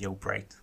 [0.00, 0.56] Yo, Bright.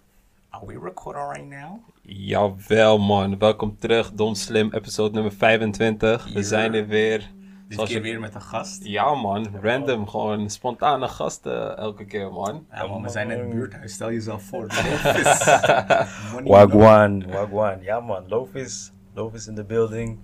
[0.51, 1.80] Are we recording right now?
[2.06, 4.12] Jawel man, welkom terug.
[4.13, 6.23] Dom Slim, episode nummer 25.
[6.23, 6.44] We Hier.
[6.44, 7.20] zijn er weer.
[7.20, 7.29] Dit
[7.78, 8.83] Zoals keer je- weer met een gast.
[8.86, 12.65] Ja man, random, gewoon spontane gasten elke keer man.
[12.71, 13.94] Ja, man, we zijn in het buurthuis.
[13.94, 14.67] Stel jezelf voor.
[16.43, 17.82] Wagwan, Wagwan.
[17.82, 20.20] Ja man, Loof is, Loof is in de building.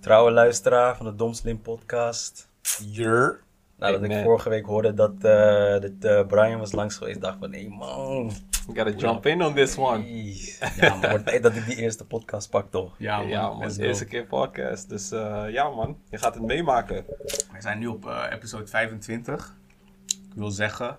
[0.00, 2.48] Trouwe luisteraar van de Dom Slim podcast.
[2.90, 3.40] Jur.
[3.78, 7.34] Nadat Hey, ik vorige week hoorde dat, eh, dat eh, Brian was langs geweest, dacht
[7.34, 8.32] ik van, hé man.
[8.66, 10.04] We gotta jump in on this one.
[10.76, 12.94] Ja man, wordt tijd dat ik die eerste podcast pak toch.
[12.98, 13.28] Ja, man.
[13.28, 14.88] Ja man, eerste keer podcast.
[14.88, 17.04] Dus eh, ja man, je gaat het meemaken.
[17.26, 19.56] We zijn nu op eh, episode 25.
[20.08, 20.98] Ik wil zeggen,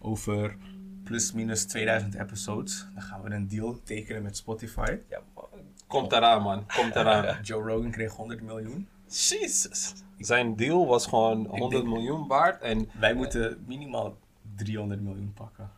[0.00, 0.56] over
[1.04, 4.98] plus minus 2000 episodes, dan gaan we een deal tekenen met Spotify.
[5.08, 5.44] Ja man.
[5.86, 7.36] Komt eraan man, komt eraan.
[7.42, 8.88] Joe Rogan kreeg 100 miljoen.
[9.14, 9.94] Jesus.
[10.18, 14.16] Zijn deal was gewoon 100 denk- miljoen waard en Wij moeten minimaal
[14.56, 15.70] 300 miljoen pakken.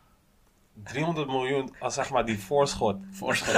[0.83, 2.95] 300 miljoen als zeg maar die voorschot.
[3.11, 3.53] Voorschot.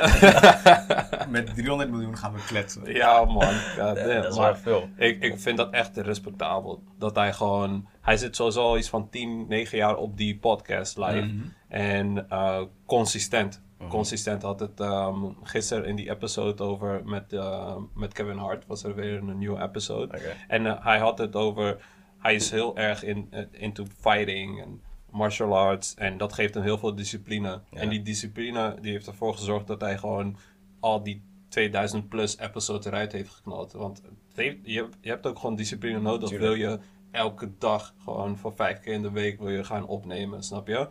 [1.30, 2.94] met 300 miljoen gaan we kletsen.
[2.94, 4.90] Ja man, Ja, dat is maar- veel.
[4.98, 6.84] Ik, ik vind dat echt respectabel.
[6.98, 7.88] Dat hij gewoon.
[8.02, 11.26] Hij zit sowieso al iets van 10, 9 jaar op die podcast live.
[11.26, 11.46] Mhm.
[11.68, 13.62] En eh, consistent.
[13.88, 18.66] Consistent had het ehm, gisteren in die episode over met, eh, met Kevin Hart.
[18.66, 20.18] Was er weer een nieuwe episode.
[20.48, 21.86] En eh, hij had het over.
[22.18, 25.96] Hij is heel erg in, eh, into fighting en martial arts.
[25.96, 27.62] En dat geeft hem heel veel discipline.
[27.72, 30.38] En die discipline die heeft ervoor gezorgd dat hij gewoon
[30.80, 33.72] al die 2000 plus episodes eruit heeft geknald.
[33.72, 34.02] Want
[34.36, 36.30] heeft, je, hebt- je hebt ook gewoon discipline nodig.
[36.40, 36.80] Wil je
[37.12, 40.88] elke dag gewoon voor vijf keer in de week wil je gaan opnemen, snap je?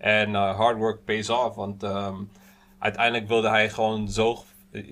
[0.00, 1.56] En eh, hard work pays off.
[1.56, 2.16] Want ehm,
[2.78, 4.38] uiteindelijk wilde hij gewoon zo.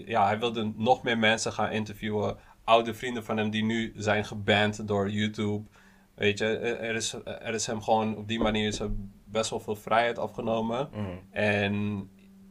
[0.06, 2.37] Ja, hij wilde nog meer mensen gaan interviewen.
[2.64, 5.67] Oude vrienden van hem die nu zijn geband door YouTube.
[6.14, 8.81] Weet je, er er is, er is hem gewoon op die manier is
[9.25, 10.89] best wel veel vrijheid afgenomen.
[10.92, 11.06] Mhm.
[11.31, 11.73] En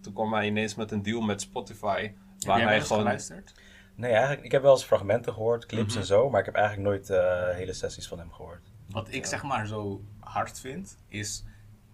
[0.01, 2.01] toen kwam hij ineens met een deal met Spotify.
[2.01, 2.13] Heb
[2.47, 3.01] Waar hij eens gewoon.
[3.01, 3.53] geluisterd?
[3.95, 5.97] Nee, eigenlijk, ik heb wel eens fragmenten gehoord, clips Mhm.
[5.99, 8.71] en zo, maar ik heb eigenlijk nooit eh, hele sessies van hem gehoord.
[8.89, 11.43] Wat ik zeg maar zo hard vind, is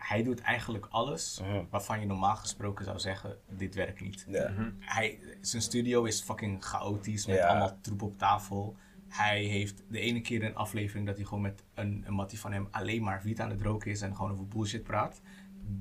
[0.08, 1.64] hij doet eigenlijk alles Mhm.
[1.70, 4.26] waarvan je normaal gesproken zou zeggen, dit werkt niet.
[4.28, 4.52] Ja.
[4.80, 8.76] Hij, zijn studio is fucking chaotisch met allemaal troep op tafel.
[9.08, 12.52] Hij heeft de ene keer een aflevering dat hij gewoon met een, een mattie van
[12.52, 15.22] hem alleen maar wiet aan het roken is en gewoon over bullshit praat.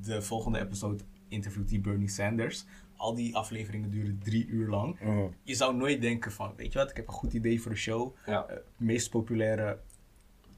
[0.03, 2.65] De volgende episode interviewt hij Bernie Sanders.
[2.97, 5.01] Al die afleveringen duren drie uur lang.
[5.01, 5.27] Mhm.
[5.43, 7.77] Je zou nooit denken van, weet je wat, ik heb een goed idee voor de
[7.77, 8.17] show.
[8.27, 8.47] Ja.
[8.47, 9.79] Eh, meest populaire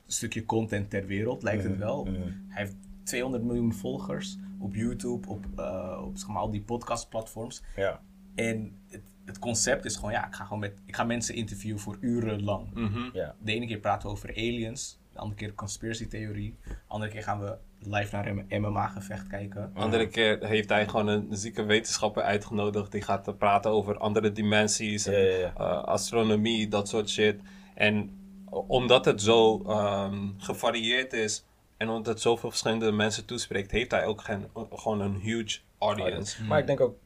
[0.07, 2.05] stukje content ter wereld, lijkt het Mhm, wel.
[2.05, 2.15] mhm.
[2.49, 7.62] Hij heeft 200 miljoen volgers op YouTube, op, eh, op zeg maar, al die podcastplatforms.
[7.76, 8.00] Ja.
[8.34, 11.81] En het, het concept is gewoon, ja, ik ga, gewoon met, ik ga mensen interviewen
[11.81, 12.75] voor urenlang.
[12.75, 13.09] Mhm.
[13.12, 13.34] Ja.
[13.38, 16.56] De ene keer praten we over aliens, de andere keer conspiracy theorie.
[16.65, 19.71] De andere keer gaan we live naar een MMA-gevecht kijken.
[19.75, 22.92] Andere keer heeft hij gewoon een zieke wetenschapper uitgenodigd.
[22.92, 25.53] Die gaat praten over andere dimensies, en, Ja, ja, ja.
[25.56, 27.41] eh, astronomie, dat soort shit.
[27.75, 28.19] En
[28.66, 31.44] omdat het zo ehm, gevarieerd is
[31.84, 36.45] en omdat het zoveel verschillende mensen toespreekt, heeft hij ook geen, gewoon een huge audience.
[36.45, 36.97] Maar ik denk ook,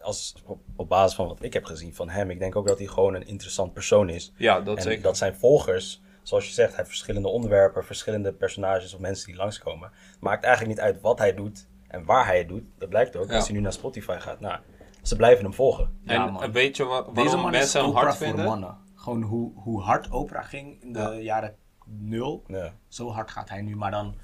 [0.00, 2.78] als, op, op basis van wat ik heb gezien van hem, ik denk ook dat
[2.78, 4.32] hij gewoon een interessant persoon is.
[4.36, 5.02] Ja, dat en zeker.
[5.02, 9.36] dat zijn volgers, zoals je zegt, hij heeft verschillende onderwerpen, verschillende personages of mensen die
[9.36, 9.90] langskomen.
[10.20, 12.62] Maakt eigenlijk niet uit wat hij doet en waar hij het doet.
[12.78, 13.34] Dat blijkt ook Ja.
[13.36, 14.40] als hij nu naar Spotify gaat.
[14.40, 14.58] Nou,
[15.02, 15.98] ze blijven hem volgen.
[16.04, 16.52] Ja, en man.
[16.52, 18.44] weet je wa- waarom Deze man is mensen hem hard voor vinden?
[18.44, 18.76] mannen.
[18.94, 21.12] Gewoon hoe, hoe hard Oprah ging in de Ja.
[21.14, 21.56] jaren
[21.98, 22.74] nul, Ja.
[22.88, 24.14] zo hard gaat hij nu, maar dan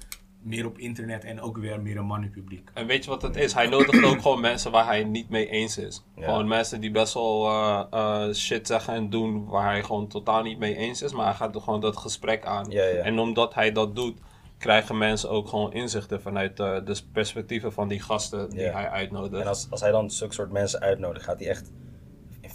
[0.41, 2.69] meer op internet en ook weer meer een mannenpubliek.
[2.73, 3.53] En weet je wat het is?
[3.53, 6.03] Hij nodigt ook gewoon mensen waar hij niet mee eens is.
[6.15, 6.23] Ja.
[6.25, 10.41] Gewoon mensen die best wel eh, eh, shit zeggen en doen waar hij gewoon totaal
[10.43, 11.13] niet mee eens is.
[11.13, 12.65] Maar hij gaat er gewoon dat gesprek aan.
[12.69, 13.01] Ja, ja.
[13.01, 14.19] En omdat hij dat doet,
[14.57, 18.71] krijgen mensen ook gewoon inzichten vanuit eh, de perspectieven van die gasten die Ja.
[18.71, 19.33] hij uitnodigt.
[19.41, 21.71] En als, als hij dan zulke soort mensen uitnodigt, gaat hij echt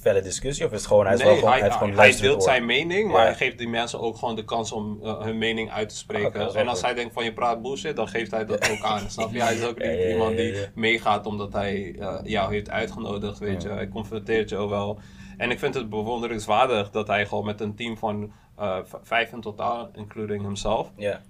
[0.01, 0.67] felle discussie?
[0.67, 2.33] Of is het gewoon, hij is nee, wel gewoon, hij, hij heeft gewoon hij luisterend
[2.35, 3.27] deelt zijn mening, maar Ja.
[3.27, 6.55] hij geeft die mensen ook gewoon de kans om eh, hun mening uit te spreken.
[6.55, 6.87] En als goed.
[6.87, 9.11] hij denkt van je praat bullshit, dan geeft hij dat ook aan.
[9.11, 9.43] Snap je?
[9.43, 13.63] Hij is ook niet Ja, iemand die meegaat omdat hij eh, jou heeft uitgenodigd, weet
[13.63, 13.69] je.
[13.69, 14.99] Hij confronteert je ook wel.
[15.37, 19.41] En ik vind het bewonderenswaardig dat hij gewoon met een team van eh, vijf in
[19.41, 20.91] totaal, including hemzelf.
[20.97, 21.21] Ja.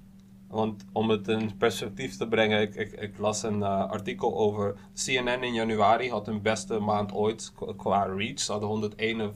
[0.50, 4.74] Want om het in perspectief te brengen, ik, ik, ik las een eh, artikel over
[4.94, 8.40] CNN in januari had hun beste maand ooit qua- reach.
[8.40, 9.32] Ze hadden 101,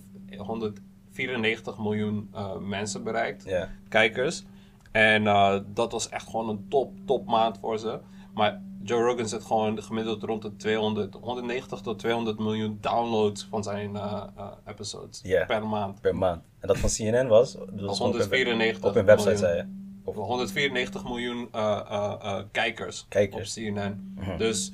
[1.13, 3.45] 194 miljoen eh, mensen bereikt,
[3.89, 4.45] kijkers.
[4.93, 8.01] En eh, dat was echt gewoon een top, top maand voor ze.
[8.35, 13.63] Maar Joe Rogan zit gewoon gemiddeld rond de 200, 190 tot 200 miljoen downloads van
[13.63, 14.23] zijn eh,
[14.67, 16.01] episodes per maand.
[16.01, 16.43] Per maand.
[16.59, 17.53] En dat van CNN was?
[17.53, 19.49] Dat was gewoon op hun web- 194 Op hun website, miljoen.
[19.49, 19.83] zei je?
[20.05, 23.57] Of, 194 miljoen eh, eh, eh, kijkers, Kijkers.
[23.59, 24.15] op CNN.
[24.39, 24.73] Dus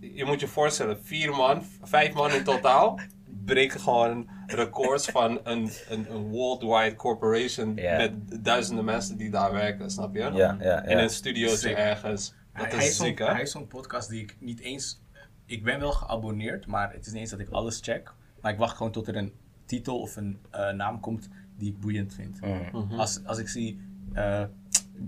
[0.00, 3.00] je moet je voorstellen, vier man, vijf man in totaal,
[3.44, 9.90] breken gewoon records van een, een, een worldwide corporation met duizenden mensen die daar werken,
[9.90, 10.20] snap je?
[10.20, 10.82] Ja, ja, ja.
[10.84, 11.76] In een studiootje Sick.
[11.76, 12.34] ergens.
[12.54, 13.24] Dat hij, hij is zo'n- ziek, hè?
[13.26, 15.00] Hij is zo'n podcast die ik niet eens...
[15.46, 18.12] Ik ben wel geabonneerd, maar het is niet eens dat ik alles check.
[18.40, 19.32] Maar ik wacht gewoon tot er een
[19.66, 21.28] titel of een eh, naam komt
[21.58, 22.40] die ik boeiend vind.
[22.40, 22.92] Mhm.
[22.92, 23.80] Als, als ik zie
[24.16, 24.42] eh,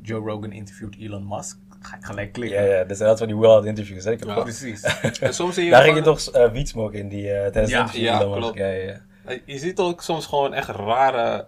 [0.02, 2.62] Joe Rogan interviewt Elon Musk, ga ik gelijk klikken.
[2.64, 4.05] Ja, ja, dat van die wild interviews.
[4.05, 4.10] Hè?
[4.12, 4.34] Ik heb Ja.
[4.34, 4.82] gewoon- Precies.
[5.20, 7.70] En soms zie je Daar ging je toch eh wiet smoken in die, eh tijdens
[7.70, 8.02] Ja, interview.
[8.05, 8.40] ja, Elon Musk.
[8.43, 8.58] klopt.
[8.58, 8.66] Ja,
[9.44, 11.46] Je ziet ook soms gewoon echt rare,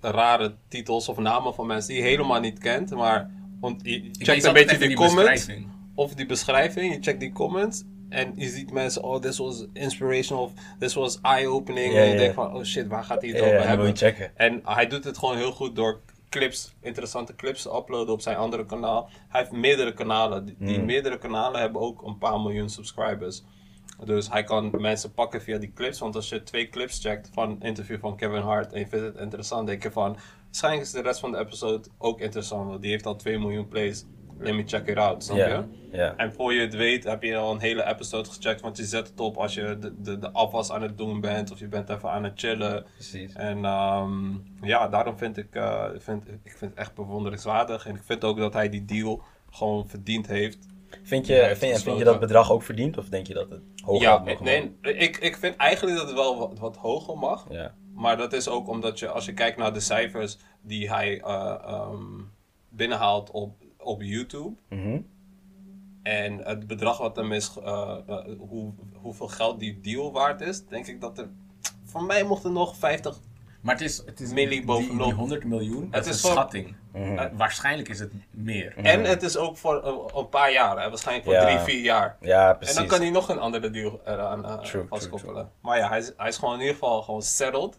[0.00, 2.90] rare titels of namen van mensen die je helemaal niet kent.
[2.90, 3.30] Maar
[3.60, 5.48] want je checkt een altijd beetje die, die comments.
[5.94, 7.82] Of die beschrijving, je checkt die comments.
[8.08, 10.44] En je ziet mensen, oh, this was inspirational.
[10.44, 11.92] Of this was eye-opening.
[11.92, 12.18] Ja, en je ja.
[12.18, 13.86] denkt van, oh shit, waar gaat hij het over hebben?
[13.86, 14.30] je checken.
[14.36, 16.00] En hij doet het gewoon heel goed door
[16.38, 19.08] clips, interessante clips uploaden op zijn andere kanaal.
[19.28, 20.44] Hij heeft meerdere kanalen.
[20.44, 20.84] Die, die Mm.
[20.84, 23.42] meerdere kanalen hebben ook een paar miljoen subscribers.
[24.04, 25.98] Dus hij kan mensen pakken via die clips.
[25.98, 29.04] Want als je twee clips checkt van een interview van Kevin Hart en je vindt
[29.04, 30.16] het interessant, denk je van...
[30.44, 32.68] Waarschijnlijk is de rest van de episode ook interessant.
[32.68, 34.04] Want die heeft al 2 miljoen plays.
[34.38, 35.64] Let me check it out, snap je?
[36.16, 38.60] En voor je het weet heb je al een hele episode gecheckt.
[38.60, 41.50] Want je zet het op als je de, de, de afwas aan het doen bent.
[41.50, 42.84] Of je bent even aan het chillen.
[42.94, 43.32] Precies.
[43.32, 47.86] En ehm, ja, daarom vind ik, eh, vind, ik vind het echt bewonderenswaardig.
[47.86, 50.58] En ik vind ook dat hij die deal gewoon verdiend heeft.
[51.02, 52.98] Vind je, vind, je, vind je dat bedrag ook verdient?
[52.98, 56.16] Of denk je dat het hoger ja, mogen nee, ik, ik vind eigenlijk dat het
[56.16, 57.46] wel wat, wat hoger mag.
[57.50, 57.74] Ja.
[57.94, 61.54] Maar dat is ook omdat je, als je kijkt naar de cijfers die hij eh,
[61.64, 62.20] ehm,
[62.68, 64.56] binnenhaalt op, op YouTube.
[64.68, 65.00] Mhm.
[66.02, 70.66] En het bedrag wat hem is, eh, eh, hoe, hoeveel geld die deal waard is,
[70.66, 71.28] denk ik dat er.
[71.84, 73.18] Voor mij mocht er nog 50.
[73.60, 75.04] Maar het is, het is die, bovenop.
[75.04, 76.74] die 100 miljoen, dat Het is is een voor- schatting.
[76.92, 77.18] Mhm.
[77.18, 78.76] Eh, waarschijnlijk is het meer.
[78.76, 81.44] En het is ook voor een, een paar jaar, hè, waarschijnlijk voor Ja.
[81.46, 82.16] drie, vier jaar.
[82.20, 82.76] Ja, En precies.
[82.76, 85.34] dan kan hij nog een andere deal eraan eh, True, vastkoppelen.
[85.34, 87.78] true, Maar ja, hij is, hij is gewoon in ieder geval gewoon settled.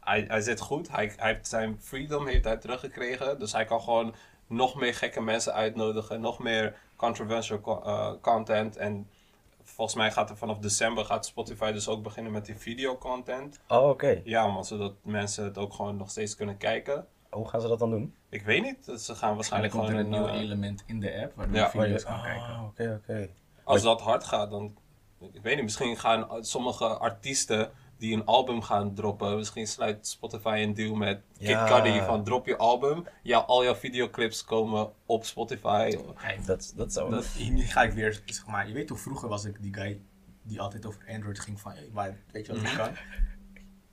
[0.00, 0.90] Hij, hij zit goed.
[0.90, 3.38] Hij, hij heeft zijn freedom heeft hij teruggekregen.
[3.38, 4.14] Dus hij kan gewoon
[4.50, 6.20] nog meer gekke mensen uitnodigen.
[6.20, 8.76] Nog meer controversial co- eh, content.
[8.76, 9.08] En
[9.62, 13.60] volgens mij gaat er vanaf december gaat Spotify dus ook beginnen met die videocontent.
[13.68, 14.20] Oh, oké.
[14.24, 17.06] Ja, man, zodat mensen het ook gewoon nog steeds kunnen kijken.
[17.30, 18.14] Hoe gaan ze dat dan doen?
[18.28, 18.84] Ik weet niet.
[18.84, 21.70] Dus ze gaan Waarschijnlijk er een gewoon nieuw eh, element in de app waardoor ja.
[21.72, 22.42] je video's kan kijken.
[22.42, 23.28] Ah, oké, oké.
[23.64, 24.76] Als dat hard gaat, dan.
[25.32, 27.70] Ik weet niet, misschien gaan sommige artiesten
[28.00, 29.36] die een album gaan droppen.
[29.36, 31.66] Misschien sluit Spotify een deal met Kid Ja.
[31.66, 33.04] Cudi van drop je album.
[33.22, 35.96] Ja, al jouw videoclips komen op Spotify.
[36.20, 37.10] Kijk, Dat, dat zou...
[37.10, 40.00] dat, hier ga ik weer, zeg maar, je weet toch, vroeger was ik die guy
[40.42, 42.90] die altijd over Android ging van, maar weet je wat ik kan?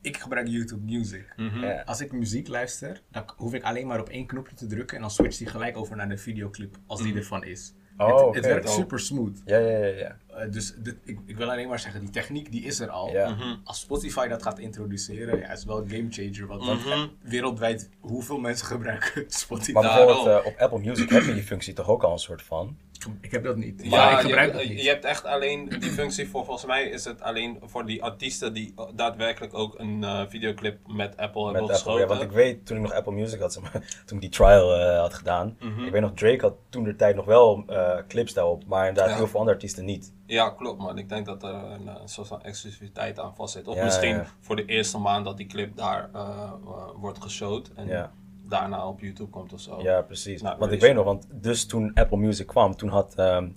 [0.01, 1.33] Ik gebruik YouTube Music.
[1.35, 1.63] Mhm.
[1.63, 1.81] Ja.
[1.81, 5.01] Als ik muziek luister, dan hoef ik alleen maar op één knopje te drukken en
[5.01, 7.73] dan switcht die gelijk over naar de videoclip als die ervan is.
[7.97, 8.37] Oh, het, oké.
[8.37, 9.41] het werkt super smooth.
[9.45, 10.17] Ja, ja, ja, ja.
[10.37, 13.11] Eh, dus dit, ik, ik wil alleen maar zeggen, die techniek die is er al.
[13.11, 13.29] Ja.
[13.29, 13.55] Mhm.
[13.63, 16.47] Als Spotify dat gaat introduceren, ja, is wel een game changer.
[16.47, 17.07] Want dat- Mhm.
[17.21, 19.71] wereldwijd, hoeveel mensen gebruiken Spotify?
[19.71, 22.41] Maar bijvoorbeeld eh, op Apple Music heb je die functie toch ook al een soort
[22.41, 22.77] van?
[23.21, 23.83] Ik heb dat niet.
[23.83, 24.81] Ja, Maar ik je, gebruik hebt- dat niet.
[24.83, 28.53] je hebt echt alleen die functie voor, volgens mij is het alleen voor die artiesten
[28.53, 32.01] die daadwerkelijk ook een eh, videoclip met Apple Met hebben geschoten.
[32.01, 33.53] Ja, want ik weet, toen ik nog Apple Music had,
[34.05, 35.57] toen ik die trial eh, had gedaan.
[35.59, 35.83] Mhm.
[35.85, 39.11] Ik weet nog, Drake had toen de tijd nog wel eh, clips daarop, maar inderdaad
[39.11, 39.17] Ja.
[39.17, 40.13] heel veel andere artiesten niet.
[40.27, 40.97] Ja, klopt man.
[40.97, 43.67] Ik denk dat er een, eh, soort van exclusiviteit aan vast zit.
[43.67, 44.25] Of Ja, misschien ja.
[44.39, 47.71] voor de eerste maand dat die clip daar eh, eh, wordt geshowt.
[47.73, 48.11] En Ja.
[48.47, 49.81] daarna op YouTube komt of zo.
[49.81, 50.41] Ja, precies.
[50.41, 53.49] Nou, want ik weet weet nog, want dus toen Apple Music kwam, toen had ehm,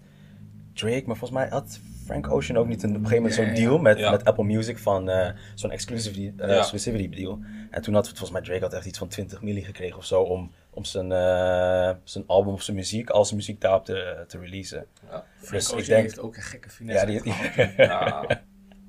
[0.74, 3.48] Drake, maar volgens mij had Frank Ocean ook niet een, op een gegeven moment zo'n
[3.64, 3.68] ja.
[3.68, 4.10] deal met, Ja.
[4.10, 6.56] met Apple Music van eh, zo'n exclusivity, eh, Ja.
[6.58, 7.38] exclusivity deal.
[7.70, 10.20] En toen had volgens mij Drake had echt iets van 20 milli gekregen of zo
[10.22, 14.38] om, om zijn, eh, zijn album of zijn muziek, al zijn muziek daarop te, te
[14.38, 14.86] releasen.
[15.10, 15.24] Ja.
[15.36, 17.12] Frank Dus ik denk, heeft ook een gekke finesse.
[17.12, 17.34] ja, die,
[17.86, 18.24] Ja,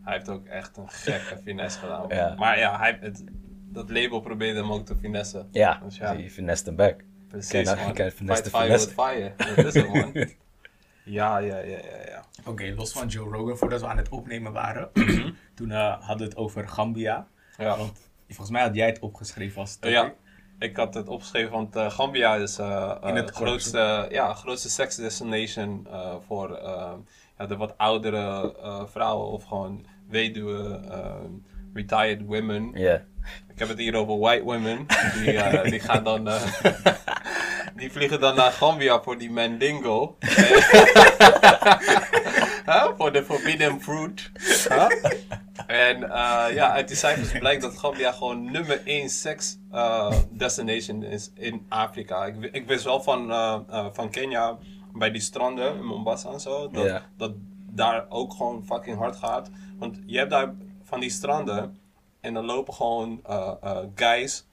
[0.04, 2.06] hij heeft ook echt een gekke finesse gedaan.
[2.10, 2.36] Ja.
[2.38, 3.24] Maar ja, hij, het,
[3.70, 5.48] dat label probeerde hem ook te finessen.
[5.52, 6.16] ja, Dus ja.
[6.16, 7.04] die finesse hem back.
[7.28, 7.94] Precies Ken- man.
[7.94, 8.88] ken finesse Fight fire finesse.
[8.88, 8.96] with
[9.38, 9.56] fire.
[9.64, 10.14] Dat is het man.
[11.04, 12.26] Ja, ja, ja, ja, ja.
[12.46, 14.90] Oké, los van Joe Rogan, voordat we aan het opnemen waren,
[15.56, 17.28] toen eh, hadden we het over Gambia.
[17.58, 17.78] ja.
[17.78, 19.92] Want volgens mij had jij het opgeschreven als topic.
[19.92, 20.14] Ja,
[20.62, 24.96] ik had het opgeschreven, want eh, Gambia is eh In het grootste, ja, grootste sex
[24.96, 25.88] destination
[26.28, 26.60] voor
[27.38, 28.54] ja, de wat oudere
[28.92, 31.16] vrouwen of gewoon weduwe, eh,
[31.74, 32.72] retired women.
[32.74, 33.02] Ja.
[33.54, 34.86] Ik heb het hier over white women.
[35.14, 36.30] Die, die gaan dan.
[37.76, 40.18] die vliegen dan naar Gambia voor die Mandingo.
[42.66, 42.88] Huh?
[42.98, 44.32] Voor de Forbidden Fruit.
[44.70, 44.88] Huh?
[45.68, 51.04] En eh, ja, uit die cijfers blijkt dat Gambia gewoon nummer 1 seks eh, destination
[51.04, 52.26] is in Afrika.
[52.26, 54.58] Ik, ik wist wel van, eh, van Kenia
[54.94, 56.70] bij die stranden in Mombasa en zo.
[56.70, 57.32] Dat, dat
[57.70, 59.50] daar ook gewoon fucking hard gaat.
[59.78, 60.54] Want je hebt daar
[60.84, 61.78] van die stranden
[62.22, 63.22] en dan lopen gewoon
[63.96, 64.48] guys,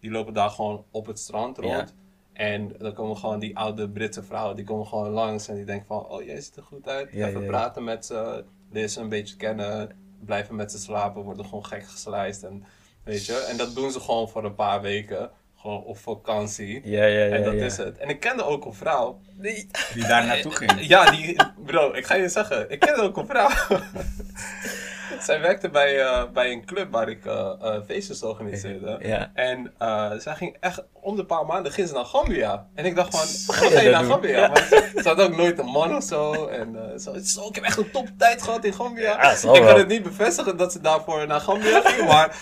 [0.00, 1.94] die lopen daar gewoon op het strand rond.
[2.42, 5.86] En dan komen gewoon die oude Britse vrouwen, die komen gewoon langs en die denken
[5.86, 7.08] van, oh jij ziet er goed uit.
[7.12, 7.50] Ja, Even ja, ja.
[7.50, 9.90] praten met ze, leren ze een beetje kennen,
[10.24, 12.64] blijven met ze slapen, worden gewoon gek geslijst en
[13.04, 13.46] weet je.
[13.50, 16.88] En dat doen ze gewoon voor een paar weken, gewoon op vakantie.
[16.88, 17.36] Ja, ja, ja.
[17.36, 17.64] en dat ja.
[17.64, 17.98] is het.
[17.98, 19.20] En ik kende ook een vrouw.
[19.32, 20.86] Die, Die daar naartoe ging.
[20.86, 23.50] ja, die, bro, ik ga je zeggen, ik kende ook een vrouw.
[25.24, 28.98] Zij werkte bij, eh, bij een club waar ik eh, eh, feestjes organiseerde.
[29.12, 29.30] Ja.
[29.34, 29.72] En
[30.18, 32.66] zij ging echt om de paar maanden ging ze naar Gambia.
[32.74, 34.04] En ik dacht van, ga je naar?
[34.04, 34.38] Gambia?
[34.38, 34.48] Ja.
[34.48, 36.46] Maar ze, ze had ook nooit een man of zo.
[36.46, 39.02] En zo, zo, ik heb echt een top tijd gehad in Gambia.
[39.02, 42.36] Ja, ik kan het niet bevestigen dat ze daarvoor naar Gambia ging, maar...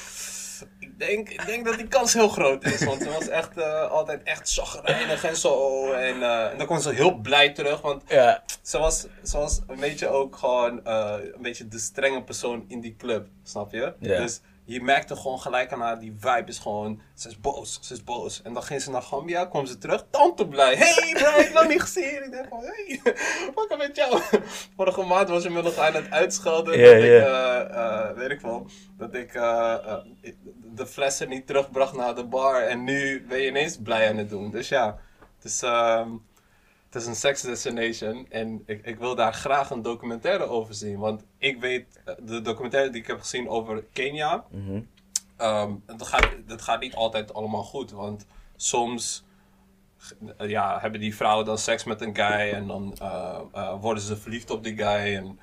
[1.01, 3.91] Ik denk, ik denk dat die kans heel groot is, want ze was echt eh,
[3.91, 5.85] altijd echt chagrijnig en zo.
[5.93, 9.61] En, eh, en dan kwam ze heel blij terug, want Ja, ze was, ze was
[9.67, 13.95] een beetje ook gewoon eh, een beetje de strenge persoon in die club, snap je?
[13.99, 14.21] Ja.
[14.21, 14.41] Dus
[14.71, 18.05] je merkte gewoon gelijk aan haar, die vibe is gewoon, ze is boos, ze is
[18.05, 18.43] boos.
[18.43, 20.75] En dan ging ze naar Gambia, kwam ze terug, tante blij.
[20.77, 22.25] Hey Brian, lang niet gezien.
[22.25, 23.01] Ik denk van, hey,
[23.55, 24.21] wat is met jou?
[24.77, 26.79] Vorige maand was je me nog aan het uitschelden.
[26.79, 29.97] Dat ik, eh, eh, weet ik wel, dat ik eh,
[30.75, 32.63] de flessen niet terugbracht naar de bar.
[32.63, 34.51] En nu ben je ineens blij aan het doen.
[34.51, 34.99] Dus ja,
[35.37, 35.63] het is...
[36.91, 40.99] het is een sex destination en ik, ik wil daar graag een documentaire over zien.
[40.99, 44.81] Want ik weet, eh, de documentaire die ik heb gezien over Kenia, mhm.
[45.37, 47.91] ehm, dat, gaat, dat gaat niet altijd allemaal goed.
[47.91, 49.25] Want soms
[50.37, 54.17] eh, ja, hebben die vrouwen dan seks met een guy en dan eh, worden ze
[54.17, 55.17] verliefd op die guy.
[55.17, 55.41] En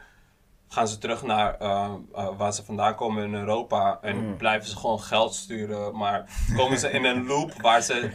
[0.67, 4.77] gaan ze terug naar eh, eh, waar ze vandaan komen in Europa en blijven ze
[4.77, 5.97] gewoon geld sturen.
[5.97, 8.09] Maar komen ze in een loop waar ze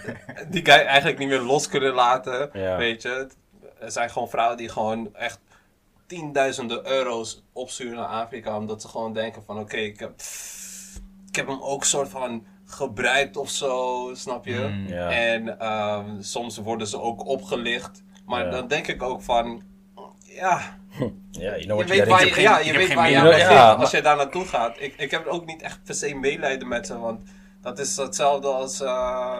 [0.50, 2.50] die guy eigenlijk niet meer los kunnen laten.
[2.52, 2.76] Ja.
[2.76, 3.28] Weet je,
[3.78, 5.40] er zijn gewoon vrouwen die gewoon echt
[6.06, 8.56] tienduizenden euro's opsturen naar Afrika.
[8.56, 10.12] Omdat ze gewoon denken van oké, ik, heb,
[11.28, 14.58] ik heb hem ook soort van gebruikt of zo, snap je?
[14.58, 14.92] Mm.
[15.08, 18.02] En ehm, soms worden ze ook opgelicht.
[18.26, 19.62] Maar dan denk ik ook van,
[20.18, 20.78] ja,
[21.30, 23.82] Ja, je weet waar je, geen- ja, je weet waar je aan begint Ja, als
[23.82, 24.76] maar- je daar naartoe gaat.
[24.80, 27.22] Ik, ik heb ook niet echt per se medelijden met ze, want
[27.60, 29.38] dat is hetzelfde als, eh,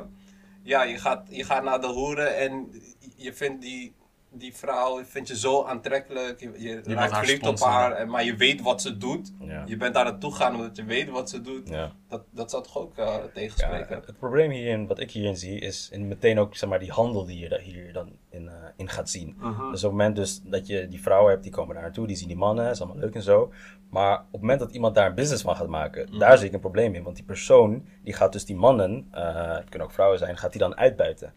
[0.63, 2.83] ja, je gaat, je gaat naar de hoeren en
[3.17, 3.95] je vindt die,
[4.35, 8.37] die vrouw vind je zo aantrekkelijk, je, je raakt verliefd op haar, en, maar je
[8.37, 9.33] weet wat ze doet.
[9.41, 9.63] Ja.
[9.67, 11.69] Je bent daar naartoe gaan omdat je weet wat ze doet.
[11.69, 11.93] Ja.
[12.09, 14.03] Dat, dat zou toch ook eh, Ja, tegenspreken?
[14.07, 17.25] het probleem hierin, wat ik hierin zie, is in meteen ook zeg maar, die handel
[17.25, 19.35] die je hier dan in, eh, in gaat zien.
[19.39, 19.71] Mhm.
[19.71, 22.17] Dus op het moment dus dat je die vrouwen hebt, die komen daar naartoe, die
[22.17, 23.53] zien die mannen, is allemaal leuk en zo.
[23.91, 26.19] Maar op het moment dat iemand daar een business van gaat maken, Mhm.
[26.19, 27.03] daar zie ik een probleem in.
[27.03, 30.51] Want die persoon, die gaat dus die mannen, eh het kunnen ook vrouwen zijn, gaat
[30.53, 31.33] die dan uitbuiten.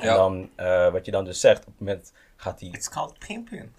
[0.00, 3.18] En dan, eh, wat je dan dus zegt, op het moment gaat die, It's called
[3.18, 3.70] pimping.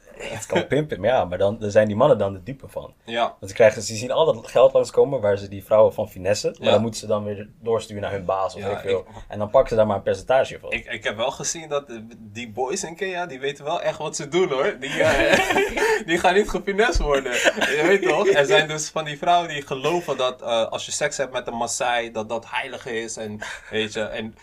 [0.48, 2.94] kan pimpen, maar ja, maar dan, dan zijn die mannen dan de dupe van.
[3.06, 6.10] Ja, Want ze, krijgen, ze zien al dat geld langskomen waar ze die vrouwen van
[6.10, 6.52] finessen.
[6.58, 6.72] Maar Ja.
[6.74, 9.06] dan moeten ze dan weer doorsturen naar hun baas of Ja, weet ik veel.
[9.28, 10.72] En dan pakken ze daar maar een percentage van.
[10.72, 11.86] Ik, ik heb wel gezien dat
[12.18, 14.78] die boys in Kenia, die weten wel echt wat ze doen hoor.
[14.80, 17.32] Die, eh, die gaan niet gefinest worden.
[17.34, 18.28] Je weet toch?
[18.28, 21.48] Er zijn dus van die vrouwen die geloven dat eh, als je seks hebt met
[21.48, 23.18] een Maasai, dat dat heilig is.
[23.18, 23.40] En
[23.70, 24.36] weet je, en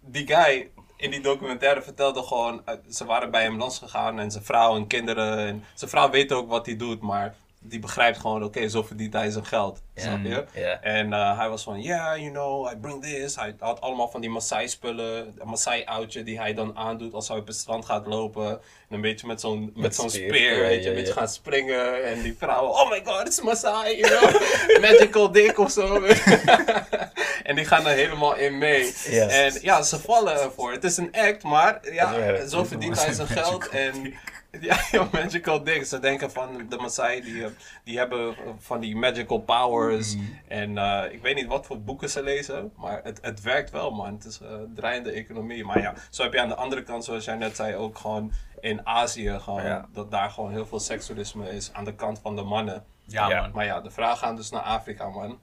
[0.00, 4.76] die guy in die documentaire vertelde gewoon, ze waren bij hem gegaan en zijn vrouw
[4.76, 5.38] en kinderen.
[5.38, 9.12] En zijn vrouw weet ook wat hij doet, maar die begrijpt gewoon, oké, zo verdient
[9.12, 9.82] hij zijn geld.
[9.94, 10.44] Snap je?
[10.54, 10.80] Ja.
[10.80, 13.36] En eh, hij was van, yeah, you know, I bring this.
[13.36, 17.46] Hij had allemaal van die Maasai-spullen, een Maasai-oudje die hij dan aandoet als hij op
[17.46, 18.50] het strand gaat lopen.
[18.50, 20.60] En een beetje met zo'n met zo'n speer.
[20.60, 22.04] weet je, een beetje gaan springen.
[22.04, 24.40] En die vrouwen, oh my god, it's Maasai, you know,
[24.90, 26.00] magical dick of zo.
[27.48, 28.84] en die gaan er helemaal in mee.
[28.84, 29.32] Yes.
[29.32, 30.72] En ja, ze vallen ervoor.
[30.72, 33.68] Het is een act, maar ja, zo verdient hij zijn geld.
[33.68, 34.14] En
[34.90, 35.84] ja, magical dick.
[35.84, 37.50] Ze denken van de Maasai, die, eh,
[37.84, 40.16] die hebben eh, van die magical powers.
[40.48, 43.90] En eh, ik weet niet wat voor boeken ze lezen, maar het, het werkt wel,
[43.90, 44.14] man.
[44.14, 45.64] Het is een draaiende economie.
[45.64, 48.32] Maar ja, zo heb je aan de andere kant, zoals jij net zei, ook gewoon
[48.60, 49.88] in Azië, gewoon, Ja.
[49.92, 52.84] dat daar gewoon heel veel seksualisme is aan de kant van de mannen.
[53.06, 53.40] Ja, Ja.
[53.40, 53.50] man.
[53.54, 55.38] Maar ja, de vraag gaan dus naar Afrika, man.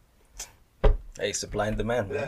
[1.18, 2.10] Hey, supply and demand.
[2.10, 2.28] man.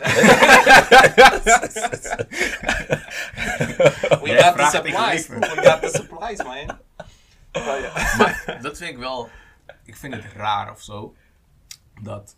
[4.22, 5.28] We got the supplies.
[5.28, 6.78] We got the supplies, man.
[7.52, 7.92] Maar ja.
[8.18, 9.28] Maar dat vind ik wel.
[9.84, 11.14] Ik vind het raar of zo.
[12.02, 12.36] Dat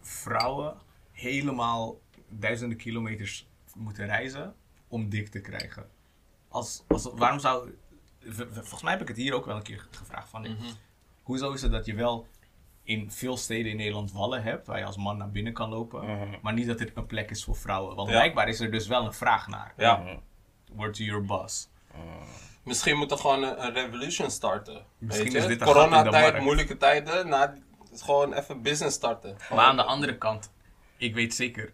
[0.00, 0.76] vrouwen
[1.12, 4.54] helemaal duizenden kilometers moeten reizen
[4.88, 5.88] om dik te krijgen.
[6.48, 7.74] Als, als, waarom zou.
[8.52, 10.28] Volgens mij heb ik het hier ook wel een keer gevraagd.
[10.28, 10.56] Van,
[11.22, 12.26] Hoezo is het dat je wel
[12.84, 16.28] in veel steden in Nederland wallen hebt waar je als man naar binnen kan lopen,
[16.42, 17.96] maar niet dat er een plek is voor vrouwen?
[17.96, 18.14] Want Ja.
[18.14, 19.72] blijkbaar is er dus wel een vraag naar.
[19.76, 20.02] Ja.
[20.72, 21.68] Word to your boss.
[22.62, 24.84] Misschien moet er gewoon een, een revolution starten.
[24.98, 25.48] Misschien weet je?
[25.48, 26.40] dit Coronatijd, markt.
[26.44, 27.34] moeilijke tijden.
[27.92, 29.36] Is gewoon even business starten.
[29.50, 30.52] Maar aan de andere kant,
[30.96, 31.72] ik weet zeker,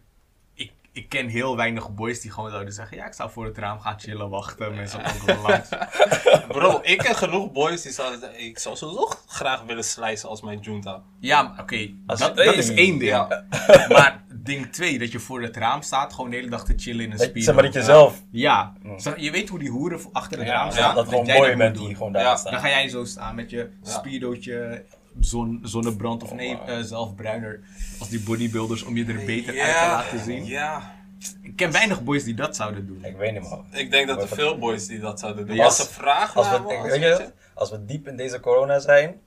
[0.98, 3.80] ik, ken heel weinig boys die gewoon zouden zeggen, ja, ik zou voor het raam
[3.80, 5.68] gaan chillen, wachten, mensen komen langs.
[6.48, 10.42] Bro, ik ken genoeg boys die zouden zeggen, ik zou sowieso graag willen slijzen als
[10.42, 11.02] mijn junta.
[11.20, 13.10] Ja, maar oké, dat, dat is één ding.
[13.10, 13.44] Ja.
[13.88, 17.04] Maar ding twee, dat je voor het raam staat, gewoon de hele dag te chillen
[17.04, 17.44] in een Dat- speedo.
[17.44, 18.72] Zeg maar dat je zelf, Ja,
[19.16, 20.94] je weet hoe die hoeren achter het ja, raam ja, staan.
[20.94, 22.36] dat gewoon jij mooi bent die gewoon daar Ja.
[22.36, 22.52] staan.
[22.52, 24.84] Dan ga jij zo staan met je speedootje,
[25.20, 26.68] zon, zonnebrand of nee, wow.
[26.68, 27.60] eh, zelf bruiner
[27.98, 30.44] als die bodybuilders om je er beter uit te laten zien.
[30.44, 30.96] Ja,
[31.42, 33.04] Ik ken weinig boys die dat zouden doen.
[33.04, 33.64] Ik weet niet man.
[33.72, 35.58] ik denk dat er veel boys die dat zouden doen.
[35.60, 39.20] Als als- ze vragen Als we, weet je, als we diep in deze corona zijn,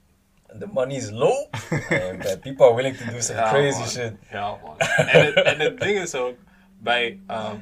[0.60, 1.45] de money is low,
[2.12, 3.88] and people are willing to do some Ja, crazy man.
[3.88, 4.13] shit.
[4.31, 4.77] Ja, man.
[4.79, 6.36] En het, en het ding is ook,
[6.79, 7.55] bij, ehm,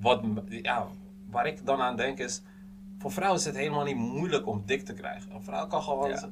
[0.00, 0.86] wat, ja,
[1.30, 2.42] waar ik dan aan denk is,
[2.98, 5.30] voor vrouwen is het helemaal niet moeilijk om dik te krijgen.
[5.32, 6.28] Een vrouw kan gewoon, Ja.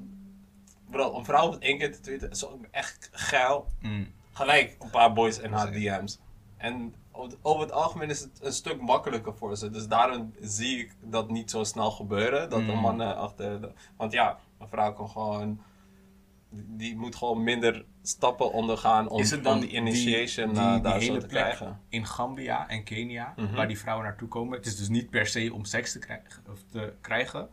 [0.90, 3.66] Bro, een vrouw hoeft één keer te tweeten, is ook echt geil.
[3.80, 4.12] Mm.
[4.32, 6.18] Gelijk een paar boys in haar DM's.
[6.56, 6.94] En
[7.42, 9.70] over het- algemeen is het een stuk makkelijker voor ze.
[9.70, 12.50] Dus daarom zie ik dat niet zo snel gebeuren.
[12.50, 12.80] Dat een Mm.
[12.80, 13.60] man achter.
[13.60, 15.60] De, want ja, een vrouw kan gewoon.
[16.50, 20.72] Die moet gewoon minder stappen ondergaan om, Is het dan om die initiation die, eh,
[20.72, 21.80] die, daar die zo hele te plek krijgen?
[21.88, 23.54] in Gambia en Kenia, Mhm.
[23.54, 24.56] waar die vrouwen naartoe komen?
[24.56, 27.48] Het is dus niet per se om seks te krijgen, of te krijgen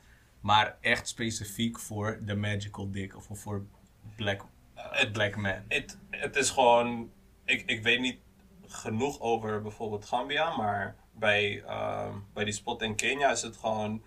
[0.45, 3.65] maar echt specifiek voor de magical dick of voor
[4.15, 5.55] black, het- black man.
[5.67, 7.09] Het, het is gewoon.
[7.45, 8.19] Ik, ik weet niet
[8.65, 14.03] genoeg over bijvoorbeeld Gambia, maar bij, ehm, bij die spot in Kenia is het gewoon.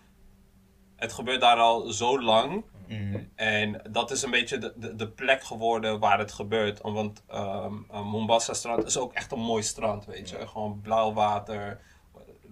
[0.96, 2.64] Het gebeurt daar al zo lang.
[2.88, 3.30] Mm.
[3.34, 6.80] En dat is een beetje de, de, de plek geworden waar het gebeurt.
[6.80, 10.46] Want eh, Mombasa strand is ook echt een mooi strand, weet je.
[10.48, 11.80] Gewoon blauw water,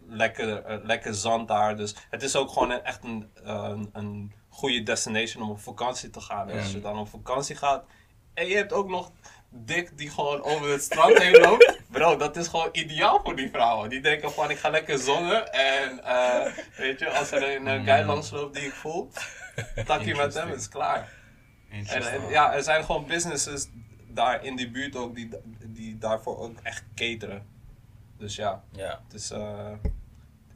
[0.09, 1.77] lekker, eh, lekker zand daar.
[1.77, 6.11] Dus het is ook gewoon een, echt een, een, een goede destination om op vakantie
[6.11, 6.49] te gaan.
[6.51, 7.85] En als je dan op vakantie gaat
[8.35, 9.13] en je hebt ook nog
[9.49, 11.79] dik die gewoon over het strand heen loopt.
[11.91, 13.89] Bro, dat is gewoon ideaal voor die vrouwen.
[13.91, 15.53] Die denken van ik ga lekker zonnen.
[15.53, 19.11] En eh, weet je, als er een eh, guy langs loopt die ik voel,
[19.85, 21.13] takkie met hem, is klaar.
[21.71, 23.69] En, ja, er zijn gewoon businesses
[24.09, 25.29] daar in die buurt ook die,
[25.67, 27.47] die daarvoor ook echt cateren.
[28.19, 29.01] Dus ja, Ja.
[29.05, 29.31] het is.
[29.31, 29.73] eh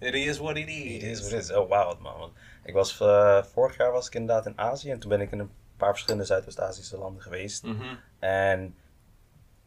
[0.01, 0.93] it is what it is.
[0.93, 1.53] Het is wat het is.
[1.53, 2.19] Oh, wauw, man.
[2.19, 2.33] Want
[2.65, 5.39] ik was, eh, vorig jaar was ik inderdaad in Azië en toen ben ik in
[5.39, 7.63] een paar verschillende Zuidoost-Aziëse landen geweest.
[7.63, 7.97] Mhm.
[8.19, 8.77] En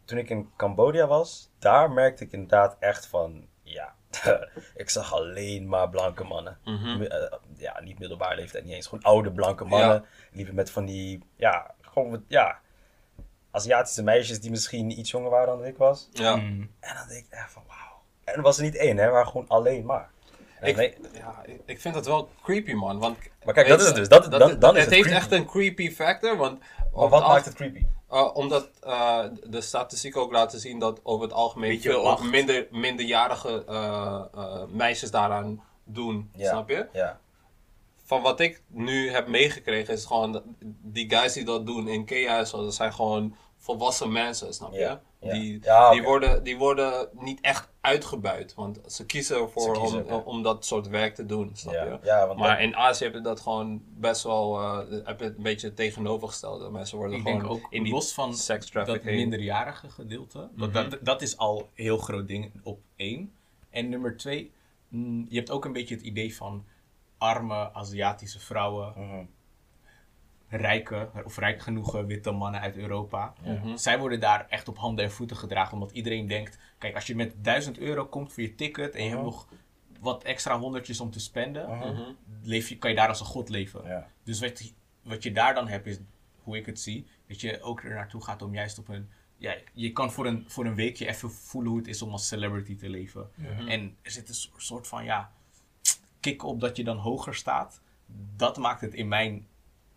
[0.06, 3.96] toen ik in Cambodja was, daar merkte ik inderdaad echt van, ja,
[4.76, 6.58] ik zag alleen maar blanke mannen.
[6.64, 7.02] Mhm.
[7.02, 8.88] Eh, ja, niet middelbare leeftijd, niet eens.
[8.88, 10.02] Gewoon oude blanke mannen.
[10.02, 10.04] Ja.
[10.32, 12.60] Liepen met van die, ja, gewoon ja,
[13.52, 16.10] Aziatische meisjes die misschien iets jonger waren dan ik was.
[16.12, 16.36] Ja.
[16.36, 16.72] Mm.
[16.80, 18.02] En dan denk ik echt van, wauw.
[18.24, 20.12] En er was er niet één, hè, maar gewoon alleen maar.
[20.64, 23.00] Ik, nee- ja, ik- vind dat wel creepy, man.
[23.00, 24.08] Want, Maar kijk, dat is het dus.
[24.10, 25.10] Dat- dan- dan is het heeft creepy.
[25.20, 26.38] echt een creepy factor.
[26.38, 26.60] Want
[26.94, 27.86] maar wat maakt het creepy?
[28.12, 32.68] Uh, omdat uh, de statistieken ook laten zien dat over het algemeen Beetje veel minder,
[32.72, 36.32] minderjarige uh, uh, meisjes daaraan doen.
[36.36, 36.50] Ja.
[36.50, 36.88] Snap je?
[36.94, 37.20] Ja.
[38.06, 40.42] Van wat ik nu heb meegekregen is gewoon
[40.82, 42.06] die guys die dat doen in
[42.46, 44.80] zo, dat zijn gewoon volwassen mensen, snap je?
[44.80, 45.34] Ja, ja.
[45.34, 50.04] Die, Ja, die, worden, die worden niet echt uitgebuit, want ze kiezen ervoor Ze kiezen,
[50.06, 50.18] om, ja.
[50.18, 51.98] om dat soort werk te doen, snap Ja, je?
[52.04, 55.26] ja, want maar dat- in Azië heb je dat gewoon best wel, uh, heb je
[55.26, 56.70] het een beetje het tegenovergestelde.
[56.70, 60.72] Mensen worden Ik gewoon denk ook, in die los van sex dat minderjarige gedeelte, dat,
[60.72, 60.90] Mhm.
[60.90, 63.34] dat, dat is al een heel groot ding op één.
[63.70, 64.52] En nummer twee,
[64.88, 66.66] mm, je hebt ook een beetje het idee van
[67.18, 69.24] arme Aziatische vrouwen, Mhm.
[70.56, 73.34] Rijke of rijk genoeg witte mannen uit Europa.
[73.44, 73.76] Mhm.
[73.78, 77.16] Zij worden daar echt op handen en voeten gedragen, omdat iedereen denkt, kijk, als je
[77.16, 79.18] met 1000 euro komt voor je ticket en je Mhm.
[79.18, 79.48] hebt nog
[80.00, 82.02] wat extra honderdjes om te spenden, Mhm.
[82.42, 83.84] leef je, kan je daar als een god leven.
[83.86, 84.08] Ja.
[84.24, 86.00] Dus wat, wat je daar dan hebt, is
[86.44, 89.10] hoe ik het zie, dat je ook er naartoe gaat om juist op een.
[89.38, 92.28] Ja, je kan voor een, voor een weekje even voelen hoe het is om als
[92.28, 93.30] celebrity te leven.
[93.68, 95.32] En er zit een soort- van ja,
[96.20, 97.82] kick op dat je dan hoger staat.
[98.36, 99.48] Dat maakt het in mijn,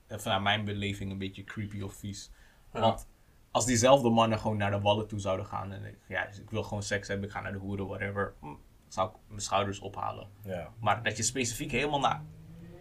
[0.08, 2.30] vanuit mijn beleving een beetje creepy of vies.
[2.72, 2.80] Ja.
[2.80, 3.06] Want
[3.50, 6.50] als diezelfde mannen gewoon naar de wallen toe zouden gaan en ik, ja, dus ik
[6.50, 8.34] wil gewoon seks hebben, ik ga naar de hoeren, whatever,
[8.88, 10.28] zou ik mijn schouders ophalen.
[10.44, 10.72] Ja.
[10.80, 12.22] Maar dat je specifiek helemaal naar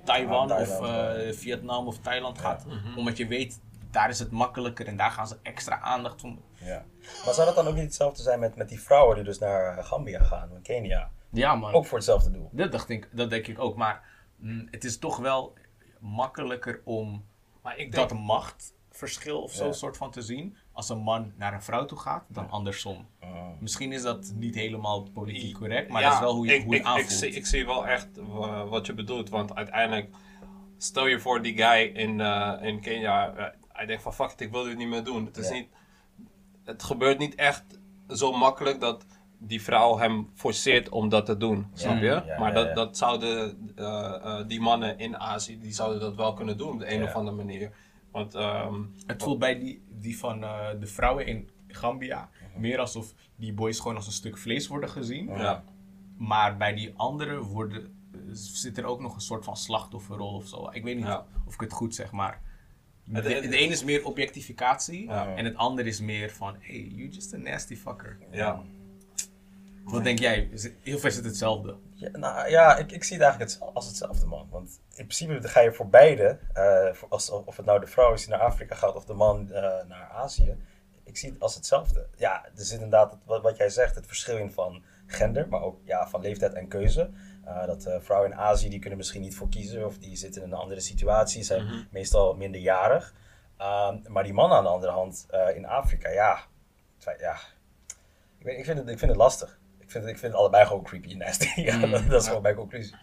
[0.04, 2.66] Taiwan, Ja, of eh, Vietnam of Thailand gaat.
[2.66, 2.98] Mhm.
[2.98, 3.62] Omdat je weet,
[3.92, 6.42] daar is het makkelijker en daar gaan ze extra aandacht om.
[6.54, 6.86] ja.
[7.26, 9.84] Maar zou dat dan ook niet hetzelfde zijn met, met die vrouwen die dus naar
[9.84, 11.12] Gambia gaan, of Kenia?
[11.30, 12.50] Ja man, Ook voor hetzelfde doel.
[12.52, 13.76] dat, dacht ik, dat denk ik ook.
[13.76, 14.02] Maar
[14.36, 15.54] mm, het is toch wel
[16.06, 17.26] makkelijker om
[17.62, 19.72] Maar ik denk, dat macht verschil of zo Ja.
[19.72, 20.56] soort van te zien.
[20.72, 23.08] Als een man naar een vrouw toe gaat, dan andersom.
[23.22, 23.56] Mm.
[23.60, 26.64] Misschien is dat niet helemaal politiek correct, maar Ja, dat is wel hoe, je, ik,
[26.64, 27.12] hoe het ik, ik, aanvoelt.
[27.20, 29.30] zie, ik zie wel echt wa- wat je bedoelt.
[29.30, 30.16] Want uiteindelijk,
[30.78, 33.34] stel je voor die guy in, eh, in Kenia.
[33.36, 35.26] eh, hij denkt van fuck it, ik wil dit niet meer doen.
[35.26, 35.54] Het, is Ja.
[35.54, 35.68] niet,
[36.64, 37.64] het gebeurt niet echt
[38.10, 39.06] zo makkelijk dat
[39.38, 41.68] die vrouw hem forceert om dat te doen.
[41.74, 42.06] Snap je?
[42.06, 42.74] ja, maar ja, dat, ja.
[42.74, 46.80] dat zouden eh, eh, die mannen in Azië, die zouden dat wel kunnen doen op
[46.80, 47.06] de een Ja.
[47.06, 47.72] of andere manier.
[48.12, 53.14] Want ehm, Het voelt bij die, die van eh, de vrouwen in Gambia meer alsof
[53.36, 55.28] die boys gewoon als een stuk vlees worden gezien.
[55.28, 55.64] ja.
[56.18, 57.94] Maar bij die anderen worden,
[58.32, 60.70] zit er ook nog een soort van slachtofferrol of zo.
[60.72, 61.26] Ik weet niet Ja.
[61.46, 62.42] of ik het goed zeg, maar...
[63.08, 65.36] De, Het- het- de ene is meer objectificatie Ja.
[65.36, 66.56] en het andere is meer van...
[66.60, 68.18] Hey, you just a nasty fucker.
[68.32, 68.64] ja.
[69.86, 70.50] Wat denk jij?
[70.82, 71.76] Heel veel is het hetzelfde.
[71.94, 74.48] Ja, nou, ja, ik, ik zie het eigenlijk het, als hetzelfde, man.
[74.52, 78.14] Want in principe ga je voor beide, eh, voor als, of het nou de vrouw
[78.14, 80.58] is die naar Afrika gaat of de man eh, naar Azië,
[81.04, 82.08] ik zie het als hetzelfde.
[82.16, 85.62] Ja, er zit inderdaad, het- wat, wat jij zegt, het verschil in van gender, maar
[85.62, 87.10] ook ja, van leeftijd en keuze.
[87.46, 90.52] Eh, dat vrouwen in Azië, die kunnen misschien niet voor kiezen of die zitten in
[90.52, 91.76] een andere situatie, zijn Mhm.
[91.92, 93.14] meestal minderjarig.
[93.58, 96.40] Ehm, maar die mannen aan de andere hand in Afrika, ja,
[97.20, 97.38] ja.
[98.40, 99.60] Ik, weet, ik, vind het, ik vind het lastig.
[99.96, 101.50] Ik vind, ik allebei gewoon creepy en nasty.
[101.62, 101.92] Ja, Mm.
[101.92, 102.96] dat, dat is gewoon mijn conclusie.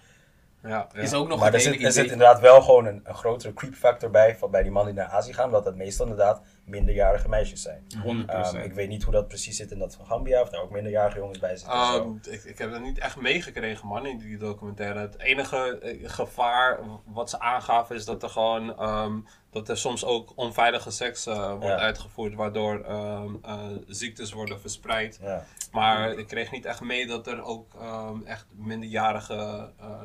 [0.62, 1.00] Ja, ja.
[1.00, 4.10] Is ook nog Maar er zit, er inderdaad wel gewoon een, een grotere creep factor
[4.10, 7.62] bij van, bij die mannen die naar Azië gaan, omdat het meestal inderdaad minderjarige meisjes
[7.62, 7.84] zijn.
[8.26, 8.28] 100%.
[8.30, 10.70] Ehm, ik weet niet hoe dat precies zit in dat van Gambia, of daar ook
[10.70, 11.74] minderjarige jongens bij zitten.
[11.74, 14.98] Ehm, ik, ik heb dat niet echt meegekregen, man, in die documentaire.
[15.00, 19.18] Het enige eh, gevaar wat ze aangaven is dat er gewoon ehm,
[19.52, 21.76] dat er soms ook onveilige seks eh, wordt Ja.
[21.78, 25.18] uitgevoerd, waardoor ehm, eh, ziektes worden verspreid.
[25.22, 25.44] Ja.
[25.72, 30.02] Maar ik kreeg niet echt mee dat er ook ehm, echt minderjarigen eh,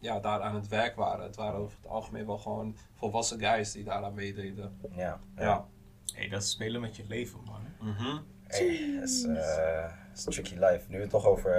[0.00, 1.24] ja, daar aan het werk waren.
[1.24, 4.78] Het waren over het algemeen wel gewoon volwassen guys die daaraan meededen.
[4.96, 5.20] Ja.
[5.36, 5.66] Ja.
[6.14, 7.90] hey, dat is spelen met je leven, man.
[7.92, 8.18] Mhm.
[8.46, 10.84] Hey, dat is, dat is een tricky life.
[10.88, 11.52] Nu we het toch over,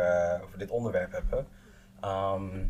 [0.43, 1.47] over dit onderwerp hebben.
[2.01, 2.65] Ehm,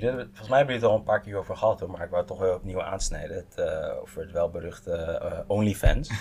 [0.00, 2.02] jullie hebben- volgens mij hebben jullie het al een paar keer over gehad, hoor, maar
[2.02, 3.36] ik wou het toch weer opnieuw aansnijden.
[3.36, 6.10] Het, eh, over het welberuchte eh, OnlyFans.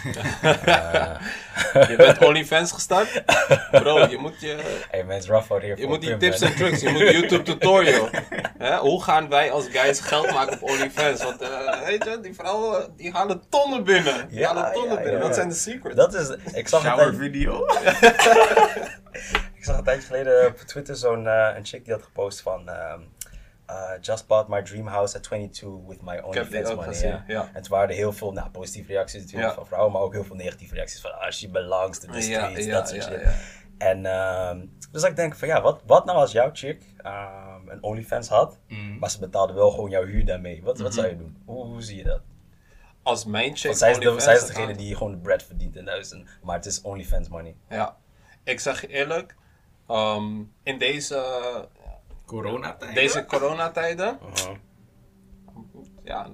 [1.74, 3.24] Eh, Je bent OnlyFans gestart?
[3.72, 4.84] Bro, je moet je...
[4.92, 8.10] hey, mensen, Rafa hier Je moet die tips en tricks, je moet YouTube tutorial.
[8.58, 11.24] Hè, hoe gaan wij als guys geld maken op OnlyFans?
[11.24, 14.28] Want eh, weet je, die vrouwen die halen tonnen binnen.
[14.30, 15.14] Die Ja, halen tonnen ja, binnen.
[15.22, 15.26] ja.
[15.28, 15.96] Dat zijn de secrets.
[15.96, 17.66] Dat is, ik zag een Shower video.
[19.58, 22.70] ik zag een tijdje geleden op Twitter zo'n eh, een chick die had gepost van...
[22.70, 23.00] ehm,
[23.70, 26.94] uh, just bought my dream house at 22 with my die ook money.
[26.94, 27.24] gezien, ja.
[27.28, 27.50] ja.
[27.54, 29.56] En toen waren er heel veel nou, positieve reacties natuurlijk Ja.
[29.56, 32.68] van vrouwen, maar ook heel veel negatieve reacties van ah, she belongs to the streets,
[32.68, 33.28] dat soort shit.
[33.78, 37.84] En ehm, dus ik denk van ja, wat, wat nou als jouw chick ehm, een
[37.84, 38.98] OnlyFans had, Mm.
[39.00, 40.64] maar ze betaalde wel gewoon jouw huur daarmee.
[40.64, 41.00] Wat, wat Mhm.
[41.00, 41.38] zou je doen?
[41.46, 42.22] Hoe, hoe zie je dat?
[43.04, 45.76] Als mijn chick Want zij is, de, zij is degene die gewoon de bread verdient
[45.76, 47.56] in huis, en- maar het is OnlyFans money.
[47.70, 47.98] Ja.
[48.44, 49.36] Ik zeg je eerlijk,
[49.88, 51.16] ehm, in deze,
[52.26, 52.96] Coronatijd.
[52.96, 54.56] deze coronatijden, Mhm.
[56.04, 56.28] ja,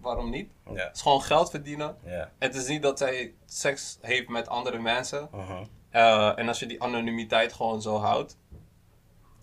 [0.00, 0.50] waarom niet?
[0.64, 1.96] Ja, Het is gewoon geld verdienen.
[2.04, 2.30] ja.
[2.38, 5.28] Het is niet dat zij seks heeft met andere mensen.
[5.90, 8.36] Eh, en als je die anonimiteit gewoon zo houdt.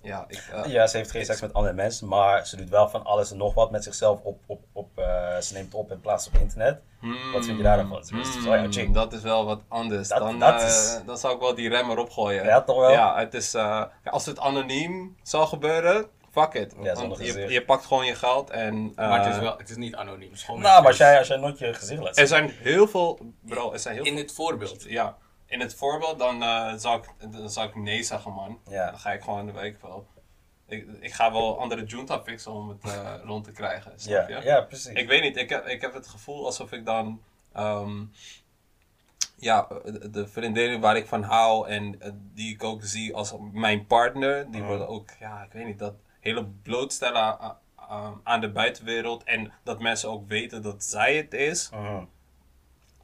[0.05, 2.89] Ja, ik, eh, Ja, ze heeft geen seks met andere mensen, maar ze doet wel
[2.89, 6.01] van alles en nog wat met zichzelf op, op, op eh, ze neemt op en
[6.01, 6.79] plaatst op internet.
[6.99, 8.93] hmm, Wat vind je daar dan is wel jouw chick.
[8.93, 10.07] dat is wel wat anders.
[10.07, 12.45] Dat- dan, dat eh, is- dan zou ik wel die rem erop gooien.
[12.45, 12.91] Ja, toch wel?
[12.91, 13.61] Ja, het is, eh,
[14.03, 16.75] ja, als het anoniem zou gebeuren, fuck it.
[16.81, 18.91] Ja, Want je, je pakt gewoon je geld en...
[18.95, 20.29] eh, Maar het is, wel, het is niet anoniem.
[20.29, 22.27] Het is gewoon Nou, maar als jij, als jij nooit je gezicht laat Er zien.
[22.27, 23.19] zijn heel veel...
[23.41, 24.21] Bro, er zijn heel In veel...
[24.21, 24.83] het voorbeeld.
[24.83, 28.59] Ja, in het voorbeeld dan, eh, zou ik, dan zou ik nee zeggen, man.
[28.69, 28.89] Ja.
[28.89, 30.07] Dan ga ik gewoon de week wel...
[30.67, 34.37] Ik, ik ga wel andere junta fixen om het eh, rond te krijgen, snap Ja,
[34.39, 34.45] je?
[34.45, 34.93] ja, precies.
[34.93, 37.21] Ik weet niet, ik heb, ik heb het gevoel alsof ik dan...
[37.53, 38.03] ehm,
[39.37, 43.33] ja, de, de vriendinnen waar ik van hou en eh, die ik ook zie als
[43.51, 44.69] mijn partner, die Mhm.
[44.69, 49.51] worden ook, ja, ik weet niet, dat hele blootstellen a- a- aan de buitenwereld en
[49.63, 51.69] dat mensen ook weten dat zij het is.
[51.69, 52.03] Mhm.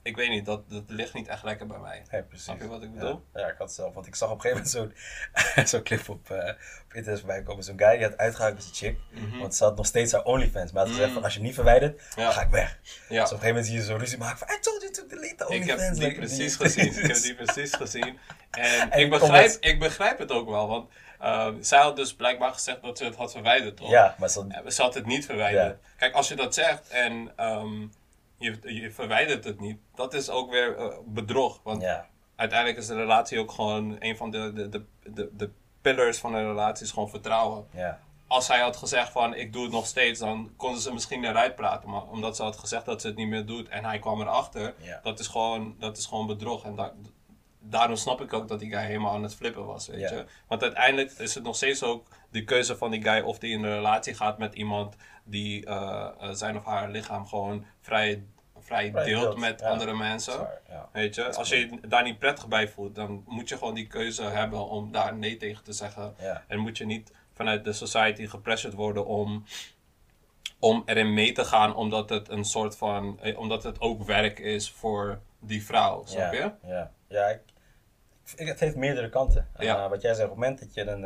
[0.04, 2.04] Ik weet niet, dat, dat ligt niet echt lekker bij mij.
[2.12, 2.44] Ja, precies.
[2.46, 3.22] Snap je wat ik bedoel?
[3.34, 3.94] Ja, ik had het zelf.
[3.94, 4.96] Want ik zag op een gegeven moment
[5.56, 6.54] zo'n zo'n clip op, eh
[6.86, 7.64] op internet voorbij komen.
[7.64, 9.22] Zo'n guy die had uitgehaald met zijn chick.
[9.24, 9.38] Mhm.
[9.40, 10.72] Want ze had nog steeds haar OnlyFans.
[10.72, 11.14] Maar had gezegd Mm.
[11.14, 12.24] van als je hem niet verwijdert, Ja.
[12.24, 12.80] dan ga ik weg.
[12.80, 12.80] Ja.
[13.00, 15.08] Dus op een gegeven moment zie je zo'n ruzie maken van I told you to
[15.08, 15.82] delete the Ik OnlyFans.
[15.82, 16.88] heb die like, precies die- gezien.
[17.04, 18.18] Ik heb die precies gezien.
[18.52, 22.54] En, En ik, begrijp, ik begrijp het ook wel, want ehm, zij had dus blijkbaar
[22.54, 23.90] gezegd dat ze het had verwijderd, toch?
[23.90, 25.80] Ja, maar Ze had het niet verwijderd.
[25.98, 27.88] Kijk, als je dat zegt en ehm,
[28.42, 31.60] je, je verwijdert het niet, dat is ook weer eh, bedrog.
[31.64, 32.08] Want ja.
[32.36, 35.50] uiteindelijk is de relatie ook gewoon een van de, de, de, de, de
[35.82, 37.68] pillars van een relatie is gewoon vertrouwen.
[37.74, 38.00] Ja.
[38.28, 41.56] als hij had gezegd van ik doe het nog steeds, dan konden ze misschien eruit
[41.56, 41.90] praten.
[41.90, 44.74] Maar omdat ze had gezegd dat ze het niet meer doet en hij kwam erachter,
[44.78, 45.00] Ja.
[45.04, 46.64] dat, is gewoon, dat is gewoon bedrog.
[46.64, 46.94] En da-
[47.60, 50.26] daarom snap ik ook dat die guy helemaal aan het flippen was, weet je.
[50.48, 53.64] Want uiteindelijk is het nog steeds ook de keuze van die guy of die in
[53.64, 58.24] een relatie gaat met iemand die eh, eh, zijn of haar lichaam gewoon vrij,
[58.60, 59.70] vrij Vrij deelt deelt, met ja.
[59.70, 60.48] andere mensen.
[60.70, 60.90] Ja.
[60.92, 63.88] Weet je, als je je daar niet prettig bij voelt, dan moet je gewoon die
[63.88, 66.14] keuze hebben om daar nee tegen te zeggen.
[66.20, 66.44] Ja.
[66.48, 69.44] En moet je niet vanuit de society gepressured worden om,
[70.60, 74.40] om erin mee te gaan, omdat het een soort van, eh, omdat het ook werk
[74.40, 76.40] is voor die vrouw, snap je?
[76.40, 76.92] Ja, ja.
[77.08, 77.42] ja ik,
[78.36, 79.48] ik- het heeft meerdere kanten.
[79.60, 79.90] Ja.
[79.90, 81.04] Wat jij zegt, op het moment dat je een,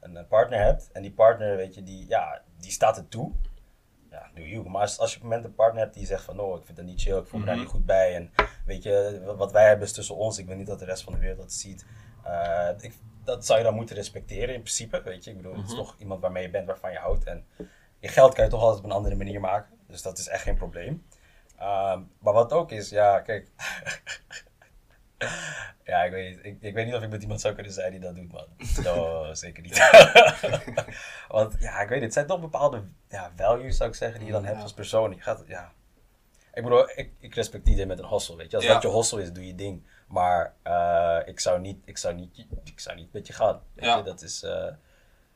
[0.00, 3.32] een eh, partner hebt en die partner, weet je, die, ja, die staat het toe.
[4.10, 4.68] Ja, doe you.
[4.68, 6.64] Maar als, als je op het moment een partner hebt die zegt van, oh, ik
[6.66, 7.64] vind het niet chill, ik voel me daar Mhm.
[7.64, 8.14] niet goed bij.
[8.14, 8.30] En
[8.66, 10.38] weet je, wat- wij hebben is tussen ons.
[10.38, 11.86] Ik wil niet dat de rest van de wereld dat ziet.
[12.24, 15.30] Eh, ik, dat zou je dan moeten respecteren in principe, weet je.
[15.30, 15.76] Ik bedoel, het is Mhm.
[15.80, 17.24] toch iemand waarmee je bent, waarvan je houdt.
[17.24, 17.46] En
[17.98, 19.76] je geld kan je toch altijd op een andere manier maken.
[19.86, 21.06] Dus dat is echt geen probleem.
[21.56, 23.50] Ehm, maar wat ook is, ja, kijk.
[25.84, 27.90] ja, ik weet, niet, ik, ik weet niet of ik met iemand zou kunnen zijn
[27.90, 28.46] die dat doet, man.
[28.84, 29.78] No, zeker niet.
[31.28, 34.32] Want ja, ik weet het zijn toch bepaalde ja, values, zou ik zeggen, die je
[34.34, 35.14] dan hebt als persoon.
[35.14, 35.72] Je gaat, ja.
[36.54, 38.56] Ik bedoel, ik, ik respecteer iedereen met een hustle, weet je.
[38.56, 38.72] Als Ja.
[38.72, 39.86] dat je hustle is, doe je ding.
[40.08, 43.60] Maar eh, ik, zou niet, ik, zou niet, ik zou niet met je gaan.
[43.74, 43.96] Weet Ja.
[43.96, 44.40] je, dat is...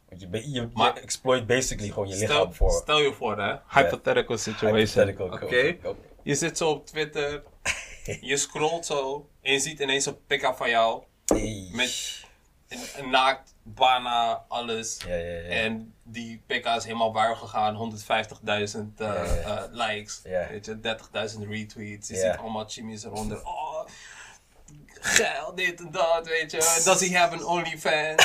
[0.09, 2.71] want je, je, Maar- je exploit basically gewoon je Stel, lichaam voor...
[2.71, 5.07] stel je voor, hè, hypothetical situation.
[5.07, 5.77] hypothetical Oké,
[6.23, 7.43] je zit zo op Twitter,
[8.21, 11.03] je scrolt zo en je ziet ineens een pick-up van jou
[11.73, 12.21] met
[12.97, 14.97] een, naakt, bana, alles.
[15.07, 15.43] Ja, ja, ja.
[15.49, 18.45] En die PK is helemaal waar gegaan, 150.000
[18.97, 19.63] eh, Ja, ja.
[19.63, 20.49] eh, likes, Ja.
[20.49, 22.09] weet je, 30.000 retweets.
[22.09, 23.45] Je ziet allemaal chimmies eronder.
[23.47, 23.71] Oh,
[25.05, 26.81] geil, dit en dat, weet je.
[26.85, 28.25] Does he have an OnlyFans?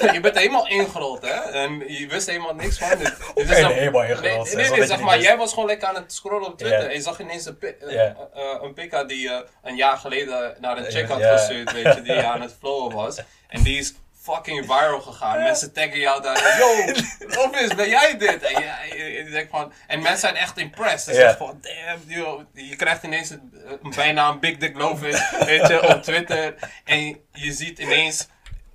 [0.00, 1.32] en, je bent helemaal ingerold, hè?
[1.34, 2.98] En je wist helemaal niks van.
[2.98, 4.54] Dus, dus ben helemaal ingerold?
[4.54, 6.86] Nee, nee, zeg maar, jij was gewoon lekker aan het scrollen op Twitter.
[6.88, 8.16] En je zag ineens een, pi- eh, Ja.
[8.34, 11.36] eh, een pika die je een jaar geleden naar een chick had Ja.
[11.36, 13.20] gestuurd, weet je, die aan het flowen was.
[13.48, 15.38] En die is fucking viral gegaan.
[15.38, 16.58] Mensen taggen jou daar.
[16.58, 16.92] Yo,
[17.36, 18.42] Lopez, ben jij dit?
[18.42, 18.62] En,
[18.96, 21.14] je, denkt van, en mensen zijn echt impressed.
[21.14, 25.94] Ze van, damn, yo, je krijgt ineens een, een bijnaam Big Dick Lopez, weet je,
[25.94, 26.54] op Twitter.
[26.84, 28.28] En je ziet ineens,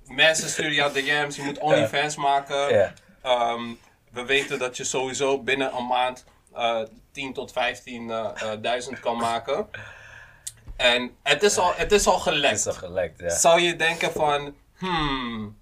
[0.04, 2.94] mensen sturen jou DM's, je moet OnlyFans maken.
[3.22, 3.62] Ehm,
[4.12, 6.82] we weten dat je sowieso binnen een maand eh
[7.12, 7.52] 10 tot
[8.92, 9.68] 15.000 kan maken.
[10.76, 12.54] En het is al, het is al Het gelekt.
[12.54, 13.28] is toch gelekt, ja.
[13.28, 15.58] Zou je denken van, hmm,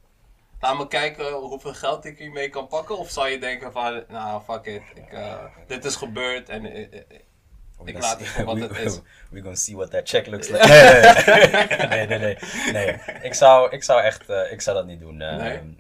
[0.61, 2.99] laat me kijken hoeveel geld ik hiermee kan pakken?
[2.99, 6.83] Of zou je denken van, nou fuck it, ik, eh, dit is gebeurd en eh,
[6.83, 7.01] eh,
[7.85, 8.95] ik laat het voor wat het is.
[8.97, 10.67] we- We're gonna see what that check looks like.
[11.89, 12.19] Nee, nee, nee.
[12.19, 13.17] nee, nee, nee.
[13.23, 15.23] Ik, zou, ik zou echt, ik zou dat niet doen.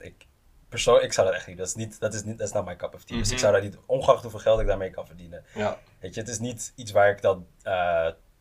[0.01, 0.27] Ik,
[0.68, 1.57] persoon, ik zou dat echt niet.
[1.57, 3.16] Dat is niet, dat is niet, dat is not my cup of tea.
[3.18, 3.40] Dus ik Mhm.
[3.42, 5.44] zou dat niet, ongeacht hoeveel geld ik daarmee kan verdienen.
[5.55, 7.46] ja, Weet je, het is niet iets waar ik dan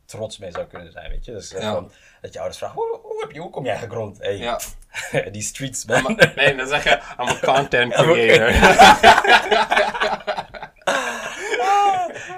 [0.05, 1.31] trots mee zou kunnen zijn, weet je.
[1.31, 1.73] Dus eh, Ja.
[1.73, 1.91] van,
[2.21, 4.17] dat je ouders vragen, hoe, hoe, heb je, hoe kom jij gegrond?
[4.17, 4.59] Hey, ja.
[5.31, 6.03] die streets, man.
[6.03, 8.51] Maar- nee, dan zeg je, I'm a content creator.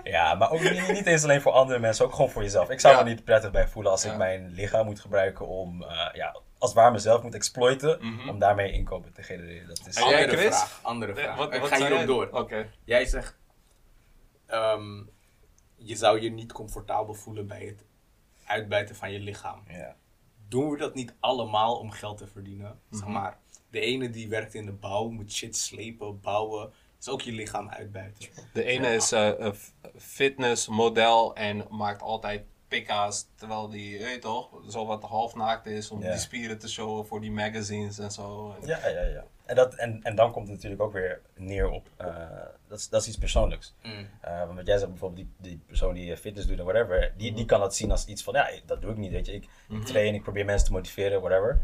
[0.04, 2.70] Ja, maar ook niet, niet eens alleen voor andere mensen, ook gewoon voor jezelf.
[2.70, 3.04] Ik zou Ja.
[3.04, 4.12] me niet prettig bij voelen als Ja.
[4.12, 8.30] ik mijn lichaam moet gebruiken om, eh, ja, als waar mezelf moet exploiten, Mhm.
[8.30, 9.68] om daarmee inkomen te genereren.
[9.68, 10.56] Dat is, Andere Chris?
[10.56, 10.80] vraag.
[10.82, 11.36] Andere vraag.
[11.36, 12.30] wat- ik wat ga zei hierop door.
[12.42, 12.70] Oké.
[12.84, 13.38] Jij zegt,
[14.48, 15.04] ehm,
[15.78, 17.84] je zou je niet comfortabel voelen bij het
[18.46, 19.64] uitbuiten van je lichaam.
[20.48, 22.80] Doen we dat niet allemaal om geld te verdienen?
[22.92, 23.12] Zeg Mhm.
[23.12, 27.32] maar, de ene die werkt in de bouw, moet shit slepen, bouwen, is ook je
[27.32, 28.28] lichaam uitbuiten.
[28.54, 34.86] De ene is een f- fitnessmodel en maakt altijd pikka's, terwijl die, weet toch, zo
[34.86, 38.56] wat half naakt is om die spieren te showen voor die magazines en zo.
[38.66, 39.26] Ja, ja, ja.
[39.48, 42.08] En, dat, en, en dan komt het natuurlijk ook weer neer op, eh,
[42.68, 43.76] dat, is, dat is iets persoonlijks.
[43.84, 44.10] Mm.
[44.22, 47.14] Eh, want wat jij zegt bijvoorbeeld, die, die persoon die eh, fitness doet en whatever,
[47.18, 49.34] die, die kan dat zien als iets van, ja, dat doe ik niet, weet je.
[49.34, 51.62] Ik, ik train, ik probeer mensen te motiveren, whatever.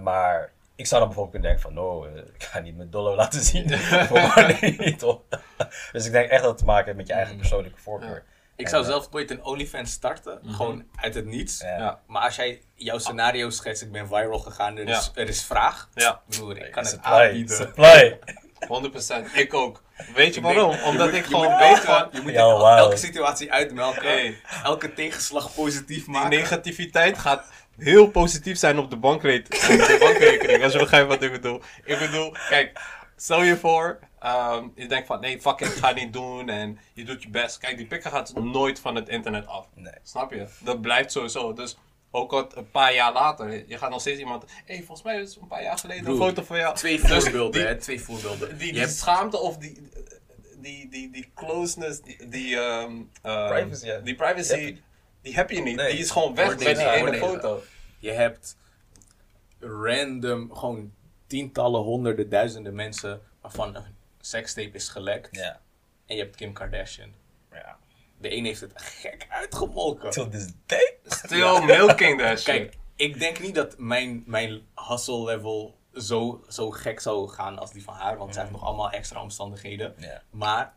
[0.00, 3.40] Maar ik zou dan bijvoorbeeld kunnen denken van, no, ik ga niet mijn dollar laten
[3.40, 3.68] zien.
[4.08, 5.22] Gewoon niet, toch?
[5.92, 8.24] dus ik denk echt dat het te maken heeft met je eigen persoonlijke voorkeur.
[8.56, 11.60] Ik zou eh, zelf ooit een OnlyFans starten, gewoon uit het niets.
[11.60, 12.00] Ja.
[12.06, 15.20] Maar als jij jouw scenario schetst, ik ben viral gegaan, er is, Ja.
[15.22, 15.88] er is vraag.
[15.94, 16.20] Ja.
[16.28, 17.56] Broer, ik kan het supply, aanbieden.
[17.56, 18.18] supply.
[18.68, 19.32] 100%.
[19.34, 19.82] Ik ook.
[19.96, 20.76] Weet je Ik denk- waarom?
[20.84, 24.02] Omdat ik gewoon weet van, Je moet Ja, elke situatie uitmelken.
[24.08, 24.36] Hey.
[24.64, 26.30] Elke tegenslag positief die maken.
[26.30, 27.46] negativiteit gaat
[27.78, 30.62] heel positief zijn op de, bankreet, op de bankrekening.
[30.62, 31.60] Als je begrijpt wat ik bedoel.
[31.84, 32.80] Ik bedoel, kijk,
[33.16, 36.78] stel je voor, ehm, je denkt van nee, fuck it, ga het niet doen en
[36.94, 37.58] je doet je best.
[37.58, 39.66] Kijk, die pikken gaat nooit van het internet af.
[39.74, 39.92] Nee.
[40.02, 40.46] Snap je?
[40.60, 41.52] Dat blijft sowieso.
[41.52, 41.76] Dus
[42.10, 44.42] ook al een paar jaar later, je gaat nog steeds iemand...
[44.42, 46.74] Hé, hey, volgens mij is het een paar jaar geleden een foto van jou.
[46.76, 47.76] Twee Dus voorbeelden, die- hè?
[47.76, 48.58] Twee voorbeelden.
[48.58, 49.88] Die, Je die hebt- schaamte of die,
[50.56, 53.98] die, die, die closeness, die, die, ehm, ehm, Privacy, ja.
[53.98, 54.82] die privacy, Die heb je
[55.22, 55.76] die heb je niet.
[55.76, 55.90] Nee.
[55.90, 57.62] Die is gewoon weg deze, die ene foto.
[57.98, 58.56] Je hebt
[59.60, 60.92] random, gewoon
[61.26, 63.76] tientallen, honderden, duizenden mensen waarvan
[64.24, 65.36] een sekstape is gelekt.
[65.36, 65.60] Ja.
[66.06, 67.14] En je hebt Kim Kardashian.
[67.52, 67.78] ja.
[68.18, 70.10] De een heeft het gek uitgemolken.
[70.10, 70.96] Till this day.
[71.04, 72.44] Still milking that shit.
[72.44, 77.72] Kijk, ik denk niet dat mijn, mijn hustle level zo, zo gek zou gaan als
[77.72, 78.16] die van haar.
[78.16, 79.94] Want zij heeft nog allemaal extra omstandigheden.
[79.98, 80.22] Ja.
[80.30, 80.74] Maar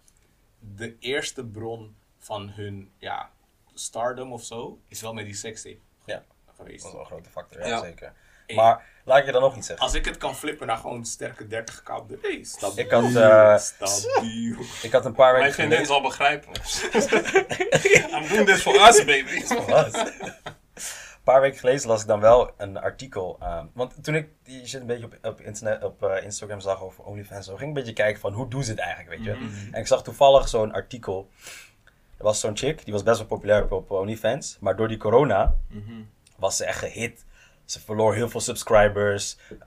[0.60, 3.32] de eerste bron van hun ja,
[3.74, 6.24] stardom of zo is wel met die sekstape Ja.
[6.56, 6.78] geweest.
[6.84, 7.80] Dat is wel een grote factor, ja, Ja.
[7.82, 8.14] zeker.
[8.48, 8.56] Hey.
[8.56, 9.86] Maar laat ik je dan nog iets zeggen.
[9.86, 12.86] Als ik het kan flippen naar gewoon sterke 30k op de hey, stabiel.
[12.86, 14.56] Ik had, eh, stabiel.
[14.82, 15.86] Ik had een paar Mijn weken vriendin geleden...
[15.86, 16.52] zal begrijpen.
[18.22, 19.44] I'm doing this for us, baby.
[21.28, 23.38] Een paar weken geleden las ik dan wel een artikel.
[23.40, 26.82] eh, want toen ik die shit een beetje op, op, internet, op eh, Instagram zag
[26.82, 29.26] over OnlyFans, zo, ging ik een beetje kijken van hoe doen ze het eigenlijk, weet
[29.26, 29.34] je.
[29.34, 29.74] Mhm.
[29.74, 31.30] En ik zag toevallig zo'n artikel.
[32.18, 34.58] Er was zo'n chick, die was best wel populair op, op OnlyFans.
[34.60, 35.56] Maar door die corona
[36.36, 37.26] was ze echt gehit.
[37.68, 39.38] Ze verloor heel veel subscribers.
[39.50, 39.66] eh,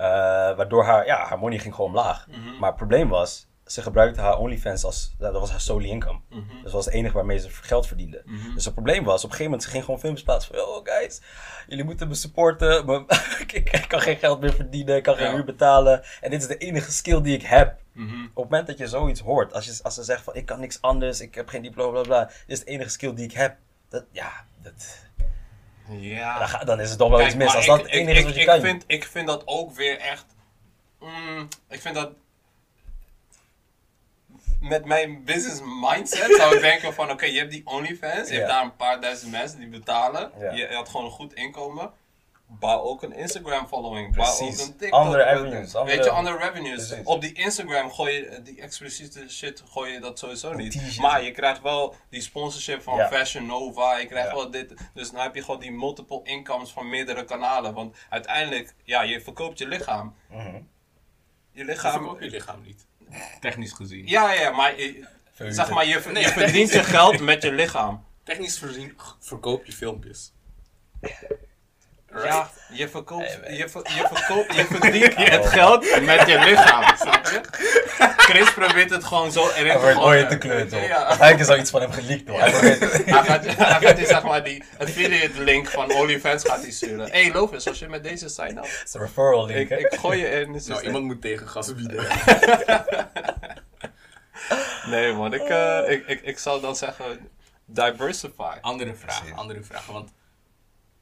[0.57, 2.27] waardoor haar, ja, haar money ging gewoon omlaag.
[2.59, 6.21] Maar het probleem was, ze gebruikte haar OnlyFans als, dat was haar solely income.
[6.29, 8.23] Dus dat was het enige waarmee ze geld verdiende.
[8.55, 10.81] Dus het probleem was, op een gegeven moment, ze ging gewoon films plaatsen van, oh
[10.85, 11.21] guys,
[11.67, 12.87] jullie moeten me supporten.
[12.87, 13.05] maar
[13.53, 16.03] ik, kan geen geld meer verdienen, ik kan geen huur betalen.
[16.21, 17.79] En dit is de enige skill die ik heb.
[17.93, 18.25] Mhm.
[18.25, 20.61] Op het moment dat je zoiets hoort, als, je, als ze zegt van, ik kan
[20.61, 23.33] niks anders, ik heb geen diploma, bla bla, dit is de enige skill die ik
[23.33, 23.57] heb.
[23.89, 25.09] Dat, ja, dat,
[25.90, 26.38] Ja.
[26.48, 27.55] dan, dan is het toch wel iets mis.
[27.55, 28.61] Als ik- dat het ik- enige is ik- wat je ik kan.
[28.61, 30.24] Vind, ik vind dat ook weer echt.
[31.00, 32.11] mm, ik vind dat.
[34.61, 38.38] Met mijn business mindset zou ik denken van oké, je hebt die OnlyFans, je Ja.
[38.38, 40.31] hebt daar een paar duizend mensen die betalen.
[40.40, 40.50] Ja.
[40.53, 41.90] Je had gewoon een goed inkomen.
[42.59, 44.17] Bouw ook een Instagram following.
[44.17, 44.91] Bouw ook een TikTok.
[44.91, 46.87] Andere revenues, andere- Weet je, andere revenues.
[46.89, 47.05] Precies.
[47.07, 50.99] Op die Instagram gooi je die expliciete shit gooi je dat sowieso niet.
[51.01, 53.09] Maar je krijgt wel die sponsorship van Ja.
[53.09, 53.97] Fashion Nova.
[53.99, 54.35] Je krijgt Ja.
[54.35, 54.75] wel dit.
[54.95, 57.75] Dus dan heb je gewoon die multiple incomes van meerdere kanalen.
[57.75, 60.15] Want uiteindelijk, ja, je verkoopt je lichaam.
[60.31, 60.55] Mhm.
[61.53, 62.09] Je Ik lichaam.
[62.09, 62.87] ook je lichaam niet.
[63.41, 64.07] Technisch gezien.
[64.07, 65.07] Ja, ja, maar je,
[65.49, 68.05] zeg maar, je, Nee, je verdient je geld met je lichaam.
[68.25, 70.33] Technisch gezien verkoop je filmpjes.
[72.14, 76.96] Ja, je verkoopt, Hey, je, ver- je, verkoopt, je verdient het geld met je lichaam,
[77.03, 77.40] snap je?
[78.16, 80.07] Chris probeert het gewoon zo erin Hij wordt gooien.
[80.20, 80.87] ooit te kleur, toch?
[80.87, 81.07] Ja.
[81.07, 82.40] Eigenlijk is al iets van hem geleakt, hoor.
[82.40, 86.61] Hij probeert- Hij gaat, hij gaat die, zeg maar, die affiliate link van OnlyFans gaat
[86.62, 87.11] hij sturen.
[87.11, 89.94] Hé, hey, Lovis, als je met deze sign up, Het is een referral link, ik,
[90.01, 90.46] gooi je in.
[90.49, 90.85] Nou, systeem.
[90.87, 92.07] iemand moet tegen gas bieden.
[94.87, 97.05] Nee man, ik, eh, ik, ik, ik zou dan zeggen,
[97.66, 98.57] diversify.
[98.61, 99.38] Andere vragen, Precies.
[99.38, 99.92] andere vragen.
[99.92, 100.11] Want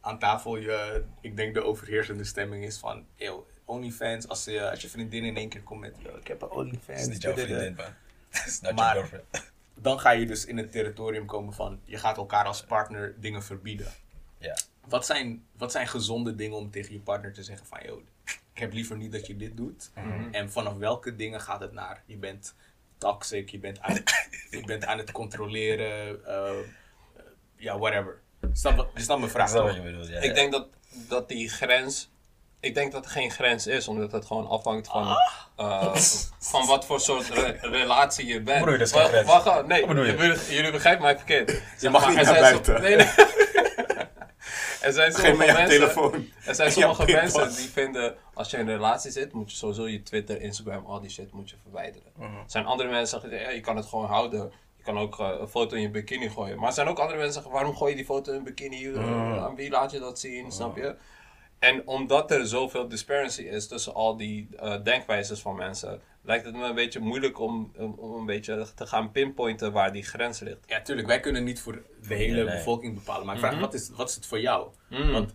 [0.09, 4.81] aan tafel, je, ik denk de overheersende stemming is van, eeuw, OnlyFans, als je, als
[4.83, 6.87] je vriendin in één keer komt met, "Yo, ik heb een OnlyFans.
[6.87, 7.95] Het is niet jouw dit, dit, dit." vriendin, man.
[8.29, 9.53] Het is not Maar- your girlfriend.
[9.81, 13.43] Dan ga je dus in het territorium komen van, je gaat elkaar als partner dingen
[13.43, 13.93] verbieden.
[14.39, 14.57] Ja.
[14.89, 18.01] Wat zijn, wat zijn gezonde dingen om tegen je partner te zeggen van, joh,
[18.53, 19.91] ik heb liever niet dat je dit doet.
[20.31, 22.03] En vanaf welke dingen gaat het naar?
[22.07, 22.55] Je bent
[22.99, 26.67] toxic, je bent aan het, je bent aan het controleren, eh, eh,
[27.57, 28.21] ja, whatever.
[28.53, 29.77] Snap, wat- je snapt mijn vraag Ik snap toch?
[29.77, 30.21] wat je bedoelt, ja.
[30.21, 32.11] Ik denk dat, dat die grens.
[32.61, 35.17] Ik denk dat er geen grens is, omdat het gewoon afhangt van, Ah.
[35.57, 35.95] eh,
[36.53, 38.59] van wat voor soort re- relatie je bent.
[38.59, 39.27] bedoel je, dat is geen grens?
[39.27, 39.95] wacht, wacht, nee, je?
[39.95, 41.63] jullie- jullie begrijpen mij verkeerd.
[41.79, 43.07] Zeg mag maar, niet er naar zo- nee, nee.
[44.81, 46.27] er zijn sommige me je mensen, telefoon.
[46.45, 49.89] er zijn sommige mensen die vinden, als je in een relatie zit, moet je sowieso
[49.89, 52.13] je Twitter, Instagram, al die shit moet je verwijderen.
[52.17, 52.37] Mhm.
[52.37, 54.53] Er zijn andere mensen die zeggen, ja, je kan het gewoon houden.
[54.89, 56.59] Je kan ook eh, een foto in je bikini gooien.
[56.59, 58.85] Maar er zijn ook andere mensen die zeggen, waarom gooi je die foto in bikini?
[58.85, 59.39] Uh, Mhm.
[59.39, 60.53] Aan wie laat je dat zien?
[60.53, 60.95] Snap je?
[61.59, 66.57] En omdat er zoveel disparity is tussen al die eh, denkwijzes van mensen, lijkt het
[66.57, 70.59] me een beetje moeilijk om, om, een beetje te gaan pinpointen waar die grens ligt.
[70.67, 72.55] Ja, tuurlijk, wij kunnen niet voor de hele Nee, nee.
[72.57, 73.27] bevolking bepalen.
[73.27, 73.61] Maar ik vraag, Mhm.
[73.61, 74.69] wat, is, wat is het voor jou?
[74.91, 75.11] Mm.
[75.13, 75.35] Want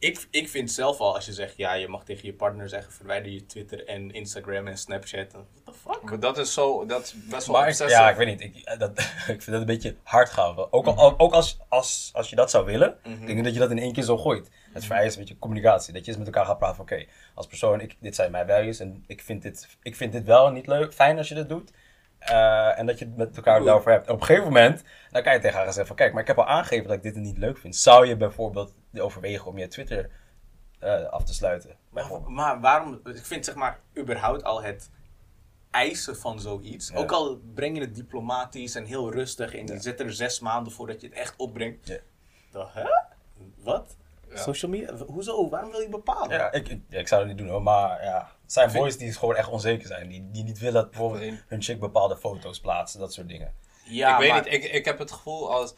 [0.00, 2.92] ik, ik vind zelf al, als je zegt, ja, je mag tegen je partner zeggen,
[2.92, 5.32] verwijder je Twitter en Instagram en Snapchat.
[5.32, 6.02] What the fuck?
[6.02, 8.00] Maar dat is zo, dat is best wel Maar obsessive.
[8.00, 8.40] ja, ik weet niet.
[8.40, 8.98] Ik, eh, dat,
[9.34, 10.56] ik vind dat een beetje hard gaan.
[10.72, 13.26] Ook, al, ook als, als, als je dat zou willen, Mhm.
[13.26, 14.50] denk ik dat je dat in één keer zo gooit.
[14.72, 15.92] Het vereist een beetje communicatie.
[15.92, 18.46] Dat je eens met elkaar gaat praten van oké, als persoon, ik, dit zijn mijn
[18.46, 21.48] values en ik vind dit, ik vind dit wel niet leuk, fijn als je dit
[21.48, 21.70] doet.
[22.20, 24.06] Eh, en dat je het met elkaar daarover hebt.
[24.06, 26.26] En op een gegeven moment, dan kan je tegen haar zeggen van kijk, maar ik
[26.28, 27.76] heb al aangegeven dat ik dit niet leuk vind.
[27.76, 30.10] Zou je bijvoorbeeld overwegen om je Twitter
[30.78, 31.76] eh, af te sluiten?
[31.90, 34.90] Maar, maar waarom, ik vind zeg maar, überhaupt al het
[35.70, 36.88] eisen van zoiets.
[36.88, 36.96] Ja.
[36.96, 39.80] Ook al breng je het diplomatisch en heel rustig en je Ja.
[39.80, 41.86] zit er zes maanden voordat je het echt opbrengt.
[41.86, 41.98] Ja.
[42.50, 42.84] Dan, hè?
[43.56, 43.96] Wat?
[44.34, 44.94] Social media?
[44.94, 45.48] Hoezo?
[45.48, 46.36] Waarom wil je bepalen?
[46.36, 48.28] Ja, ik, ik, zou dat niet doen hoor, maar ja.
[48.50, 50.08] Zijn boys die gewoon echt onzeker zijn.
[50.08, 53.54] Die, die niet willen dat bijvoorbeeld hun chick bepaalde foto's plaatsen, dat soort dingen.
[53.84, 55.74] Ja, ik weet maar niet, ik, ik heb het gevoel als...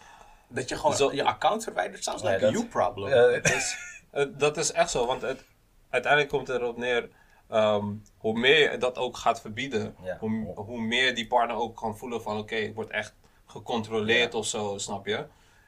[0.48, 3.12] dat je gewoon Zo- je account verwijdert, sounds Nee, like a you problem.
[3.12, 3.76] Eh, Het is,
[4.10, 5.44] het- dat is echt zo, want het,
[5.90, 7.08] uiteindelijk komt het erop neer...
[7.48, 10.16] ehm, hoe meer je dat ook gaat verbieden, Ja.
[10.18, 12.38] hoe, hoe meer die partner ook kan voelen van...
[12.38, 13.14] Oké, ik word echt
[13.46, 14.38] gecontroleerd Ja.
[14.38, 15.26] of zo, snap je?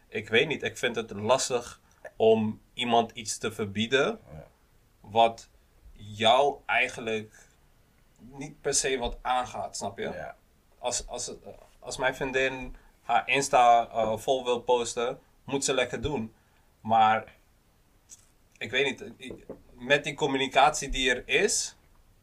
[0.09, 1.81] Ik weet niet, ik vind het lastig
[2.17, 4.19] om iemand iets te verbieden...
[4.33, 4.47] Ja.
[5.01, 5.49] wat
[6.17, 7.47] jou eigenlijk
[8.19, 10.03] niet per se wat aangaat, snap je?
[10.03, 10.37] ja.
[10.79, 11.33] als, als,
[11.79, 16.35] als mijn vriendin haar Insta eh, vol wil posten, moet ze lekker doen.
[16.81, 17.35] Maar
[18.59, 19.33] ik weet niet,
[19.73, 21.77] met die communicatie die er is,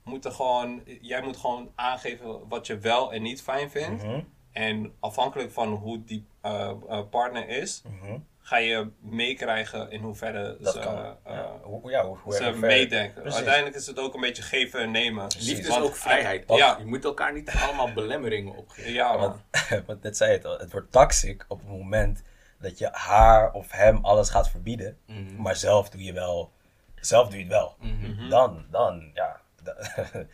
[0.03, 4.03] moet er gewoon, jij moet gewoon aangeven wat je wel en niet fijn vindt.
[4.03, 4.21] Mhm,
[4.51, 8.19] En afhankelijk van hoe die eh, eh, partner is, mhm.
[8.51, 10.95] Ga je meekrijgen in hoeverre Dat ze, kan.
[10.97, 11.57] eh, ja.
[11.61, 13.13] Hoe, ja, hoe, hoe ze erg ver- meedenken.
[13.21, 13.35] Precies.
[13.37, 15.27] Uiteindelijk is het ook een beetje geven en nemen.
[15.39, 16.43] Liefde is Want- ook vrijheid.
[16.47, 16.75] Ja.
[16.79, 18.91] Je moet elkaar niet allemaal belemmeringen opgeven.
[18.91, 19.19] Ja, man.
[19.19, 19.41] Want,
[19.87, 22.21] want net zei het al, het wordt toxic op het moment
[22.59, 25.41] dat je haar of hem alles gaat verbieden, Mhm.
[25.41, 26.51] maar zelf doe je wel,
[26.95, 27.75] zelf doe je het wel.
[27.79, 28.29] Mhm.
[28.29, 29.41] Dan, dan, ja.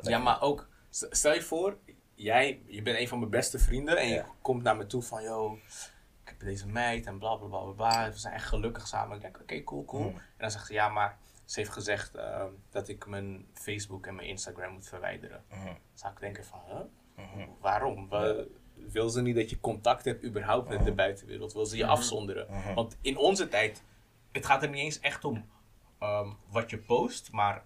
[0.00, 1.76] Ja, maar ook, stel je voor,
[2.14, 5.22] jij, je bent een van mijn beste vrienden en je komt naar me toe van,
[5.22, 5.58] yo,
[6.30, 8.10] ik heb deze meid en bla bla bla bla, bla.
[8.10, 9.16] We zijn echt gelukkig samen.
[9.16, 10.02] Ik denk, oké, cool, cool.
[10.08, 10.16] Mhm.
[10.16, 14.14] En dan zegt ze, ja, maar ze heeft gezegd ehm, dat ik mijn Facebook en
[14.14, 15.42] mijn Instagram moet verwijderen.
[15.48, 16.80] Dan zou ik denken van, huh?
[17.26, 17.48] Mhm.
[17.60, 18.08] Waarom?
[18.08, 21.52] Wa- Wil ze niet dat je contact hebt überhaupt met de buitenwereld?
[21.52, 22.74] Wil ze je afzonderen?
[22.74, 23.82] Want in onze tijd,
[24.32, 25.48] het gaat er niet eens echt om
[25.98, 27.64] ehm, wat je post, maar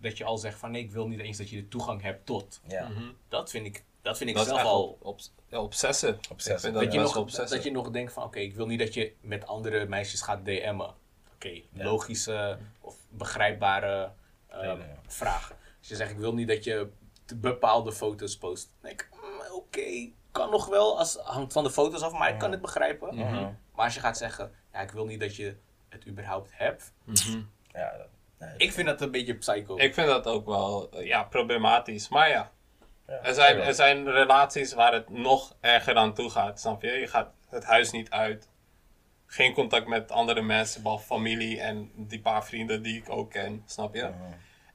[0.00, 2.26] dat je al zegt van nee, ik wil niet eens dat je de toegang hebt
[2.26, 2.60] tot.
[2.66, 2.88] Ja.
[2.88, 3.02] Mhm.
[3.28, 4.84] Dat vind ik, dat vind ik Dat zelf al.
[4.84, 8.54] op, op, ja, vind Dat dat je, nog, dat je nog denkt van oké, ik
[8.54, 10.94] wil niet dat je met andere meisjes gaat DM'en.
[11.34, 14.12] Oké, logische of begrijpbare
[14.48, 15.50] ehm, vraag.
[15.78, 16.88] Als je zegt ik wil niet dat je
[17.36, 18.64] bepaalde foto's post.
[18.80, 22.32] Dan denk ik, mm, oké, kan nog wel, als, hangt van de foto's af, maar
[22.32, 23.14] ik kan het begrijpen.
[23.14, 23.42] Mhm.
[23.74, 25.56] Maar als je gaat zeggen, ja, ik wil niet dat je
[25.88, 26.92] het überhaupt hebt.
[27.04, 27.42] Mhm.
[27.72, 29.76] Ja, dat- nee, Ik vind dat een beetje psycho.
[29.76, 32.08] Ik vind dat ook wel eh, ja, problematisch.
[32.08, 32.52] Maar ja,
[33.10, 36.60] er zijn, er zijn relaties waar het nog erger aan toe gaat.
[36.60, 36.90] Snap je?
[36.90, 38.48] Je gaat het huis niet uit.
[39.26, 43.62] Geen contact met andere mensen, behalve familie en die paar vrienden die ik ook ken.
[43.66, 44.10] Snap je?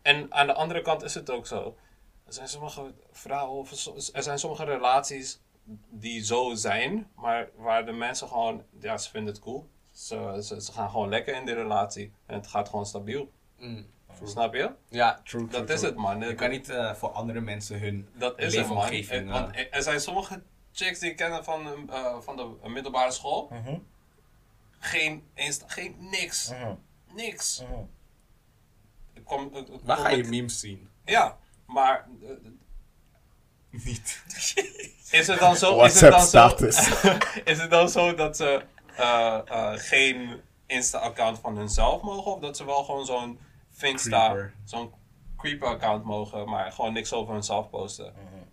[0.01, 1.77] En aan de andere kant is het ook zo.
[2.25, 3.71] Er zijn sommige vrouwen, of
[4.13, 5.41] er zijn sommige relaties
[5.89, 9.69] die zo zijn, maar waar de mensen gewoon, ja, ze vinden het cool.
[9.91, 13.31] Ze, ze, ze gaan gewoon lekker in die relatie en het gaat gewoon stabiel.
[13.57, 13.93] Mm.
[14.23, 14.71] Snap je?
[14.89, 16.19] Ja, true, Dat is het, man.
[16.19, 18.89] Je kan niet eh, voor andere mensen hun Dat is het, man.
[18.91, 20.41] En- Want eh, er- zijn sommige
[20.71, 23.47] chicks die ik ken van, eh, van de middelbare school.
[23.51, 23.77] Mhm.
[24.79, 26.49] Geen, Insta, geen niks.
[26.49, 26.73] Mhm.
[27.13, 27.61] Niks.
[27.69, 27.81] Mhm.
[29.13, 30.89] Ik kom, ik- ik waar kom ga je met- memes zien?
[31.05, 32.29] Ja, maar eh,
[33.69, 34.23] Niet.
[35.11, 35.83] is het dan zo...
[35.83, 36.47] is het dan zo,
[37.51, 38.63] is het dan zo dat ze
[38.97, 42.31] eh, eh, geen Insta-account van hunzelf mogen?
[42.33, 43.39] Of dat ze wel gewoon zo'n
[43.75, 44.53] Finsta, Creeper.
[44.63, 44.91] zo'n
[45.37, 48.13] creeper-account mogen, maar gewoon niks over hunzelf posten?
[48.13, 48.43] Mhm.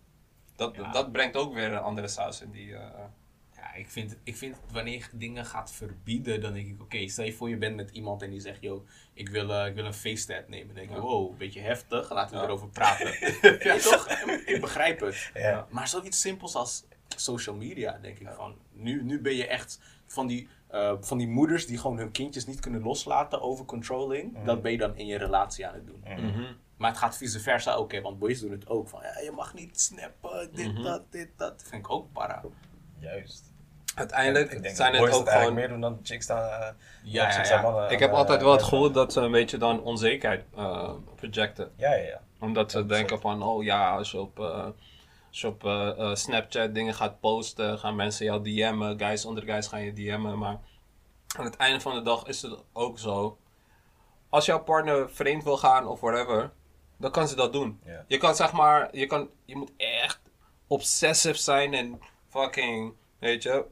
[0.56, 0.92] Dat, Ja.
[0.92, 2.74] dat brengt ook weer een andere saus in die...
[2.76, 3.04] eh,
[3.56, 7.24] Ja, ik vind, ik vind wanneer je dingen gaat verbieden, dan denk ik, oké, stel
[7.24, 9.84] je voor je bent met iemand en die zegt, yo, ik wil, eh, ik wil
[9.84, 9.94] een
[10.48, 10.66] nemen.
[10.66, 11.00] Dan denk ik, Ja.
[11.02, 12.46] wow, een beetje heftig, laten we Ja.
[12.48, 13.06] erover praten.
[13.68, 14.08] ja, toch?
[14.46, 15.30] Ik begrijp het.
[15.34, 15.66] Ja.
[15.70, 16.84] Maar zoiets simpels als
[17.16, 21.28] social media, denk ik van, nu, nu ben je echt van die, eh, van die
[21.28, 24.32] moeders die gewoon hun kindjes niet kunnen loslaten over controlling.
[24.32, 24.44] Mhm.
[24.46, 26.02] Dat ben je dan in je relatie aan het doen.
[26.04, 26.42] mhm.
[26.76, 28.88] Maar het gaat vice versa ook, hè, want boys doen het ook.
[28.88, 30.82] Van, ja, je mag niet snappen, dit, Mhm.
[30.82, 31.62] dat, dit, dat.
[31.66, 32.42] vind ik ook para.
[32.98, 33.50] Juist.
[33.94, 35.54] Uiteindelijk ik denk zijn dat het boys ook gewoon...
[35.54, 37.62] meer doen dan chicks dan, eh, Ja, dan ja, chicks ja.
[37.62, 40.44] mannen Ik heb eh, altijd wel het gevoel dat ze een beetje dan onzekerheid
[41.16, 41.70] projecten.
[41.76, 42.20] Ja, ja, ja.
[42.40, 44.66] Omdat ze Ja, denken van, oh ja, als je op, eh,
[45.32, 48.98] als je op eh, eh, Snapchat dingen gaat posten, gaan mensen jou DM'en.
[48.98, 50.38] Guys onder guys gaan je DM'en.
[50.38, 50.58] Maar
[51.36, 53.38] aan het einde van de dag is het ook zo.
[54.28, 56.52] Als jouw partner vreemd wil gaan of whatever,
[56.98, 57.80] dan kan ze dat doen.
[58.06, 60.20] Je kan zeg maar, je, kan, je moet echt
[60.66, 63.64] obsessive zijn en fucking, weet je,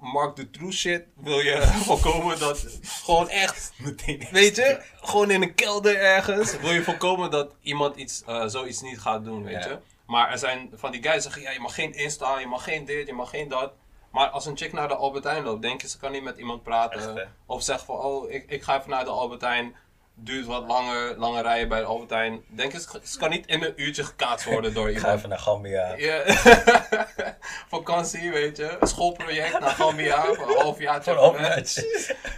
[0.00, 4.26] Mark the true shit wil je voorkomen dat gewoon echt Meteen.
[4.30, 8.80] Weet je, gewoon in een kelder ergens wil je voorkomen dat iemand iets, eh, zoiets
[8.82, 9.70] niet gaat doen, weet Ja.
[9.70, 9.78] je.
[10.06, 12.64] Maar er zijn van die guys die zeggen, ja, je mag geen Insta, je mag
[12.64, 13.72] geen dit, je mag geen dat.
[14.10, 16.62] Maar als een chick naar de Albertijn loopt, denk je ze kan niet met iemand
[16.62, 17.16] praten.
[17.16, 19.76] Echt, of zegt van, oh, ik, ik ga even naar de Albertijn.
[20.14, 22.44] duurt wat langer, langer rijden bij de Albert Heijn.
[22.48, 25.16] Denk eens, het kan niet in een uurtje gekaatst worden door Ik ga iemand.
[25.16, 25.94] even naar Gambia.
[25.96, 26.22] Ja.
[27.68, 28.76] Vakantie, weet je.
[28.80, 31.02] Schoolproject naar Gambia voor een half jaar.
[31.02, 31.36] Voor een half.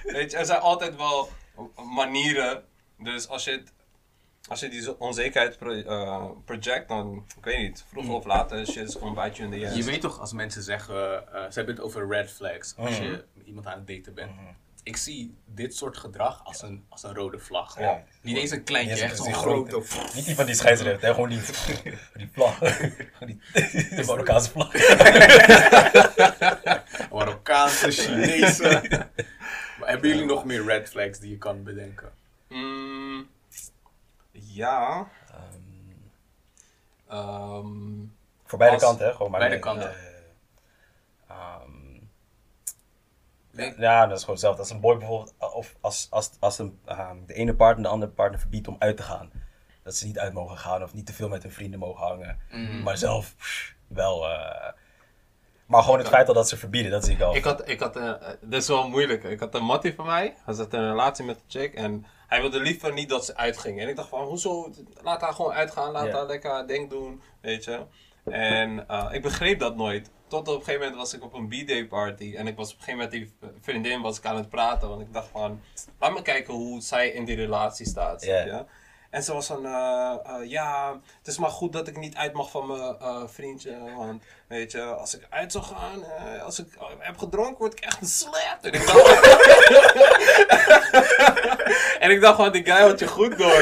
[0.02, 1.28] Weet je, er zijn altijd wel
[1.94, 2.64] manieren.
[2.98, 3.72] Dus als je, het,
[4.48, 8.88] als je die onzekerheid pro- eh, project, dan, ik weet niet, vroeger of later, shit
[8.88, 9.84] is gewoon bij je in de Je ass.
[9.84, 13.02] weet toch als mensen zeggen, eh, ze hebben het over red flags als Mhm.
[13.02, 14.30] je iemand aan het daten bent.
[14.82, 17.78] Ik zie dit soort gedrag als een, als een rode vlag.
[17.78, 18.02] Ja.
[18.22, 20.16] Niet eens een kleintje, Niet eens echt een zo'n grote- grote.
[20.16, 21.40] Niet die van die scheidsrechter, hè, gewoon die,
[22.16, 22.58] die vlag.
[22.58, 23.38] Die,
[23.96, 24.72] de Marokkaanse vlag.
[27.12, 28.62] Marokkaanse, Chinese.
[29.78, 32.10] maar hebben jullie nog meer red flags die je kan bedenken?
[34.58, 35.08] Ja.
[37.08, 38.04] Ehm,
[38.44, 39.12] voor beide Als- kanten, hè?
[39.12, 39.90] Gewoon maar beide kanten.
[39.90, 39.96] eh,
[41.28, 41.70] ehm,
[43.50, 43.74] Nee.
[43.78, 44.60] ja, dat is gewoon hetzelfde.
[44.60, 48.12] Als een boy bijvoorbeeld, of als, als, als een, ehm, de ene partner de andere
[48.12, 49.30] partner verbiedt om uit te gaan.
[49.82, 52.38] Dat ze niet uit mogen gaan of niet te veel met hun vrienden mogen hangen.
[52.50, 52.82] Mhm.
[52.82, 54.28] Maar zelf pff, wel.
[54.30, 54.72] eh,
[55.66, 57.34] maar gewoon het feit al dat ze verbieden, dat zie ik al.
[57.34, 59.24] Ik had, ik had eh, eh, dit is wel moeilijk.
[59.24, 60.36] Ik had een mattie van mij.
[60.44, 61.74] Hij zat in een relatie met een chick.
[61.74, 63.82] En hij wilde liever niet dat ze uitgingen.
[63.82, 64.72] En ik dacht van, hoezo?
[65.02, 65.92] Laat haar gewoon uitgaan.
[65.92, 67.22] Laat haar lekker haar ding doen.
[67.40, 67.80] Weet je.
[68.24, 70.10] En eh, ik begreep dat nooit.
[70.26, 72.34] Tot op een gegeven moment was ik op een B-day party.
[72.36, 73.10] En ik was op een gegeven moment
[73.40, 74.88] die vriendin was ik aan het praten.
[74.88, 75.60] Want ik dacht van,
[75.98, 78.24] laat me kijken hoe zij in die relatie staat.
[78.24, 78.66] Ja.
[79.10, 82.32] En ze was van, eh, eh, ja, het is maar goed dat ik niet uit
[82.32, 83.76] mag van mijn eh, vriendje.
[83.96, 86.04] Want, weet je, als ik uit zou gaan,
[86.44, 86.66] als ik
[86.98, 88.58] heb gedronken, word ik echt een slet.
[88.60, 89.20] En ik dacht,
[92.04, 93.58] en ik dacht van, die guy had je goed door.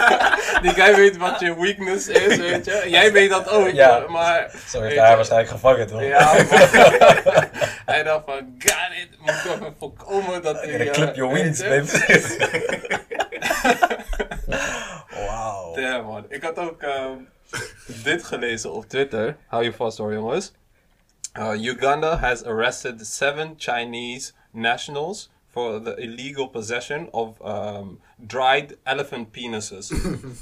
[0.64, 2.84] die guy weet wat je weakness is, weet je.
[2.88, 4.04] Jij weet dat ook, Ja.
[4.08, 4.50] maar...
[4.68, 6.02] Zo weet heeft hij waarschijnlijk gevangen, toch?
[6.02, 6.32] Ja,
[7.92, 10.86] hij dacht van, got it, moet ik even voorkomen dat hij...
[10.90, 11.88] Clip your wings, baby.
[14.50, 15.74] Wauw.
[15.74, 16.24] Damn man.
[16.28, 17.18] Ik had ook ehm,
[18.02, 19.36] dit gelezen op Twitter.
[19.46, 20.52] Hou je vast hoor jongens.
[21.38, 29.30] Uh, Uganda has arrested seven Chinese nationals for the illegal possession of um, dried elephant
[29.32, 29.92] penises.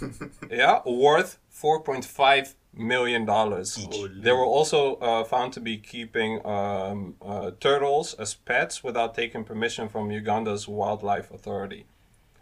[0.51, 3.77] yeah, worth 4.5 million dollars.
[4.23, 9.45] They were also uh, found to be keeping um, uh, turtles as pets without taking
[9.45, 11.85] permission from Uganda's wildlife authority.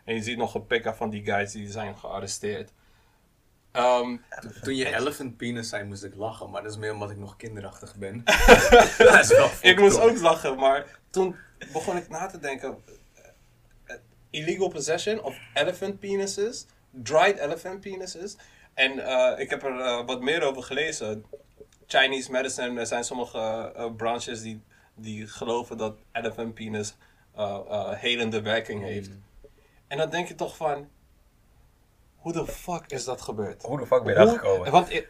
[0.07, 2.73] En je ziet nog een pick van die guys die zijn gearresteerd.
[3.73, 4.17] Ehm,
[4.63, 7.37] Toen je elephant penis zei, moest ik lachen, maar dat is meer omdat ik nog
[7.37, 8.23] kinderachtig ben.
[8.99, 11.37] dat is wel ik moest ook lachen, maar toen
[11.73, 12.77] begon ik na te denken.
[13.85, 13.95] eh,
[14.31, 18.37] Illegal possession of elephant penises, dried elephant penises.
[18.75, 21.25] En eh, ik heb er eh, wat meer over gelezen.
[21.87, 24.63] Chinese medicine, er zijn sommige eh, branches die,
[24.95, 26.97] die geloven dat elephant penis
[27.35, 29.11] eh, eh, helende werking heeft.
[29.89, 30.89] En dan denk je toch van,
[32.17, 33.63] hoe de fuck is dat gebeurd?
[33.63, 34.71] Hoe de fuck ben je daar gekomen?
[34.71, 35.03] Want eh,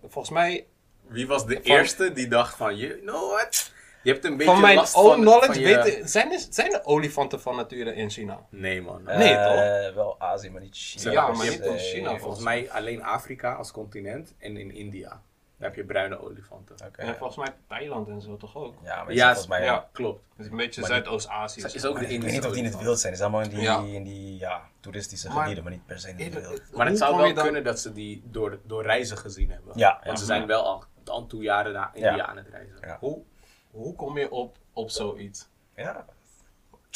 [0.00, 0.66] volgens mij
[1.06, 3.70] Wie was de Van- eerste die dacht van, you know what?
[4.02, 6.40] Je hebt een beetje Van mijn last own van, knowledge van je- weten, zijn, er,
[6.50, 8.46] zijn er olifanten van nature in China?
[8.50, 9.02] Nee man.
[9.02, 11.10] Nee, Eh, Wel Azië, maar niet China.
[11.12, 15.22] Ja, maar niet in China, volgens mij alleen Afrika als continent en in India.
[15.62, 16.76] Daar heb je bruine olifanten.
[16.86, 17.00] Oké.
[17.00, 18.74] En volgens mij Thailand en zo toch ook?
[18.84, 19.64] Ja, maar Ja, volgens mij...
[19.64, 19.88] ja.
[19.92, 20.24] Klopt.
[20.36, 21.60] Het is een beetje Zuidoost-Azië.
[21.64, 23.12] Is ook de Ik weet niet of die in het wild zijn.
[23.12, 23.78] Die zijn allemaal in die, Ja.
[23.96, 26.62] in die ja, toeristische Maar- gebieden, maar niet per se in het wild.
[26.72, 29.78] Maar het zou wel dan- kunnen dat ze die door, door reizen gezien hebben.
[29.78, 30.16] Ja, Want ja.
[30.16, 32.26] ze zijn wel al, al toe jaren naar India Ja.
[32.26, 32.76] aan het reizen.
[32.80, 32.96] Ja.
[33.00, 33.22] Hoe,
[33.70, 35.48] hoe kom je op, op zoiets?
[35.76, 36.04] Ja,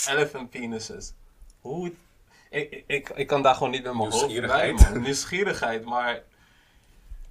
[0.08, 1.12] Elephant penises.
[1.60, 1.92] Hoe...
[2.50, 5.00] Ik, ik- ik, kan daar gewoon niet met mijn hoofd bij, man.
[5.00, 6.22] Nieuwsgierigheid, maar...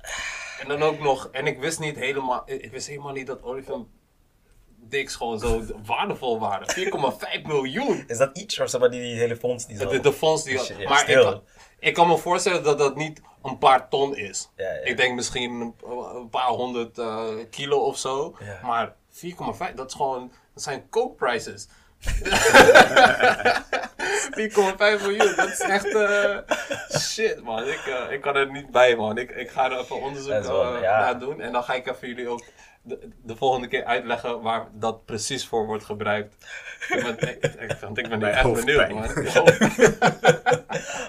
[0.59, 1.29] En dan ook nog...
[1.31, 2.43] En ik wist niet helemaal...
[2.45, 3.87] Ik wist helemaal niet dat olifant
[4.89, 6.75] dicks gewoon zo waardevol waren.
[7.41, 8.03] 4,5 miljoen!
[8.07, 9.89] is dat iets of zeg maar die, die hele fonds die zo...
[9.89, 10.57] De, de fonds die...
[10.57, 11.41] Dus, ja, maar ik kan,
[11.79, 14.49] ik kan me voorstellen dat dat niet een paar ton is.
[14.55, 14.83] Ja, ja.
[14.83, 15.75] Ik denk misschien een,
[16.15, 18.37] een paar honderd eh, kilo of zo.
[18.63, 20.31] Maar 4,5, dat is gewoon...
[20.53, 21.67] Dat zijn coke prices.
[24.15, 26.37] 4,5 miljoen, dat is echt eh,
[26.99, 27.67] shit man.
[27.67, 29.17] Ik, eh, ik kan er niet bij man.
[29.17, 30.99] Ik, ik ga er even onderzoek wel, eh, ja.
[30.99, 31.41] naar doen.
[31.41, 32.43] En dan ga ik even jullie ook
[32.81, 36.35] de, de volgende keer uitleggen waar dat precies voor wordt gebruikt.
[36.89, 37.19] Ik,
[37.59, 39.03] ik, want ik ben Bij echt benieuwd man.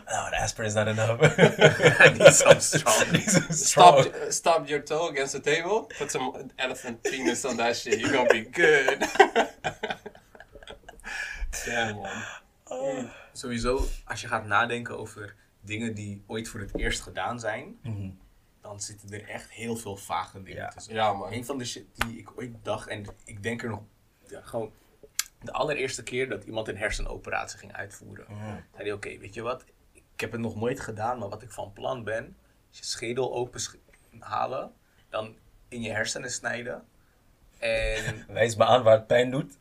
[0.09, 1.21] Oh, the aspirin is not enough.
[1.21, 3.21] I need some strong.
[3.51, 5.89] Stop, stop your toe against the table.
[5.99, 8.01] Put some elephant penis on that shit.
[8.01, 8.99] You're gonna be good.
[11.67, 12.23] Damn man.
[13.33, 18.11] Sowieso, als je gaat nadenken over dingen die ooit voor het eerst gedaan zijn, Mhm.
[18.61, 20.69] dan zitten er echt heel veel vage dingen Ja.
[20.69, 20.95] tussen.
[20.95, 21.33] Ja man.
[21.33, 23.81] Een van de shit die ik ooit dacht, en ik denk er nog
[24.29, 24.73] ja, gewoon
[25.41, 28.27] De allereerste keer dat iemand een hersenoperatie ging uitvoeren,
[28.73, 29.65] zei hij: Oké, weet je wat?
[29.93, 32.37] Ik heb het nog nooit gedaan, maar wat ik van plan ben,
[32.73, 33.61] is je schedel open
[34.19, 34.73] halen,
[35.09, 35.37] dan
[35.69, 36.85] in je hersenen snijden.
[37.59, 39.57] En Wijs me aan waar het pijn doet.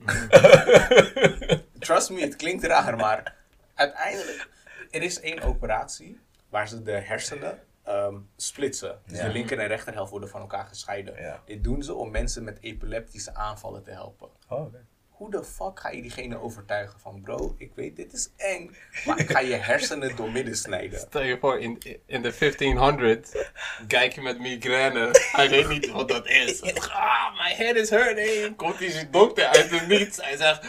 [1.80, 3.36] trust me, het klinkt raar, maar
[3.74, 4.50] uiteindelijk,
[4.92, 6.20] er is één operatie
[6.50, 9.00] waar ze de hersenen ehm, splitsen.
[9.06, 9.26] Dus Ja.
[9.26, 11.22] de linker en rechterhelft worden van elkaar gescheiden.
[11.22, 11.42] Ja.
[11.46, 14.30] Dit doen ze om mensen met epileptische aanvallen te helpen.
[14.50, 14.86] Oh, oké.
[15.16, 19.20] Hoe de fuck ga je diegene overtuigen van bro, ik weet dit is eng, maar
[19.20, 21.00] ik ga je hersenen doormidden snijden.
[21.00, 23.50] Stel je voor, in, in de 1500
[23.88, 25.10] kijk je met migraine.
[25.32, 26.62] Hij weet niet wat dat is.
[27.06, 28.56] Ah, my head is hurting.
[28.56, 30.18] Komt die dokter uit het niets.
[30.22, 30.68] Hij zegt,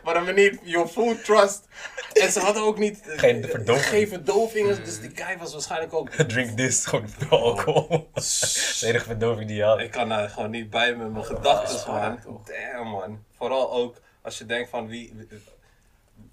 [0.06, 1.68] I'm gonna need your full trust.
[2.12, 3.00] En ze hadden ook niet...
[3.08, 3.86] eh, Geen verdoving.
[3.86, 4.76] Geen verdoving.
[4.76, 6.10] Dus die guy was waarschijnlijk ook...
[6.32, 8.08] Drink this, gewoon alcohol.
[8.14, 9.80] Dat is de enige verdoving die je had.
[9.80, 12.20] Ik kan daar gewoon niet bij met mijn gedachten, man.
[12.20, 12.40] toch?
[12.44, 13.24] Damn, man.
[13.36, 15.26] Vooral ook als je denkt van wie...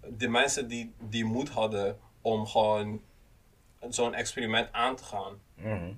[0.07, 3.01] De mensen die die moed hadden om gewoon
[3.89, 5.39] zo'n experiment aan te gaan.
[5.55, 5.91] Mhm.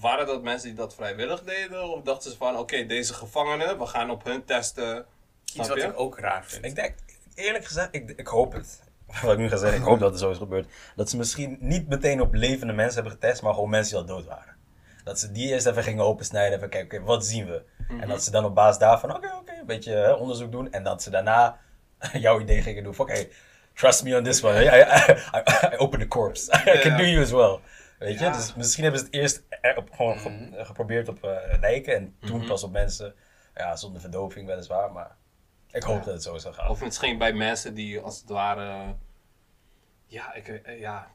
[0.00, 1.88] Waren dat mensen die dat vrijwillig deden?
[1.88, 5.06] Of dachten ze van, oké, deze gevangenen, we gaan op hun testen.
[5.54, 5.86] Iets wat je?
[5.86, 6.64] ik ook raar vind.
[6.64, 6.94] Ik denk,
[7.34, 8.82] eerlijk gezegd, ik, ik hoop het.
[9.22, 10.66] Wat ik nu ga zeggen, ik hoop dat het zo is gebeurd.
[10.96, 14.16] Dat ze misschien niet meteen op levende mensen hebben getest, maar gewoon mensen die al
[14.16, 14.56] dood waren.
[15.04, 17.62] Dat ze die eerst even gingen opensnijden, even kijken, oké, wat zien we?
[18.00, 20.72] En dat ze dan op basis daarvan, oké, oké, een beetje hè, onderzoek doen.
[20.72, 21.58] En dat ze daarna
[22.12, 23.26] jouw idee gingen doen van, oké,
[23.74, 24.60] trust me on this one.
[24.64, 26.52] I, I, I, I open the corpse.
[26.52, 27.60] I can do you as well.
[28.02, 28.32] Weet je, Ja.
[28.32, 32.16] dus misschien hebben ze het eerst er op, gewoon ge- geprobeerd op eh lijken en
[32.20, 33.14] toen pas op mensen.
[33.54, 35.16] Ja, zonder verdoving weliswaar, maar
[35.70, 36.68] ik hoop dat het zo zou gaan.
[36.70, 38.94] Of misschien bij mensen die als het ware,
[40.06, 41.10] ja, ik, eh, ja,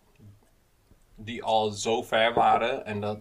[1.16, 3.20] die al zo ver waren en dat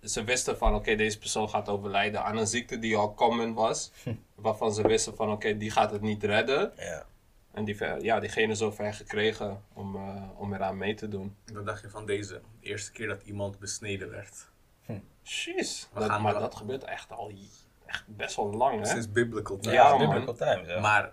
[0.00, 3.92] ze- wisten van oké, deze persoon gaat overlijden aan een ziekte die al common was.
[4.34, 6.72] waarvan ze wisten van oké, die gaat het niet redden.
[6.76, 7.04] Ja.
[7.52, 11.36] En die, ja, diegene zo ver gekregen om, eh, om eraan mee te doen.
[11.52, 12.40] Wat dacht je van deze?
[12.60, 14.50] De eerste keer dat iemand besneden werd.
[15.22, 17.32] Jeez, We dat, gaan maar dat gebeurt echt al
[17.86, 18.86] echt best wel lang hè.
[18.86, 19.76] Sinds biblical times.
[19.76, 20.80] Ja, biblical times, ja.
[20.80, 21.12] Maar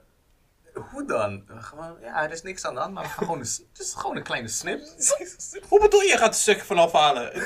[0.73, 1.43] hoe dan?
[1.47, 3.93] Gewoon, ja, er is niks aan de hand, maar we gaan gewoon een, het is
[3.93, 4.81] gewoon een kleine snip.
[5.69, 7.31] Hoe bedoel je, je gaat een stuk vanaf halen?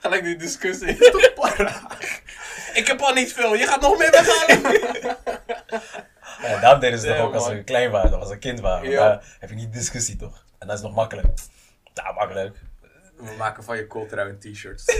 [0.00, 0.96] Gelijk die discussie.
[2.74, 5.16] Ik heb al niet veel, je gaat nog meer weghalen.
[6.42, 8.90] Ja, daarom deden ze toch ook als ze klein waren, als ze een kind waren.
[8.90, 10.44] Daar heb je niet discussie toch?
[10.58, 11.26] En dat is nog makkelijk.
[11.94, 12.60] Ja, makkelijk.
[13.16, 14.84] We maken van je kooltrui een t-shirts.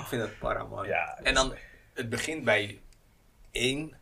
[0.00, 0.86] Ik vind dat para, man.
[0.86, 1.54] Ja, en dan,
[1.94, 2.80] het begint bij
[3.50, 3.92] één.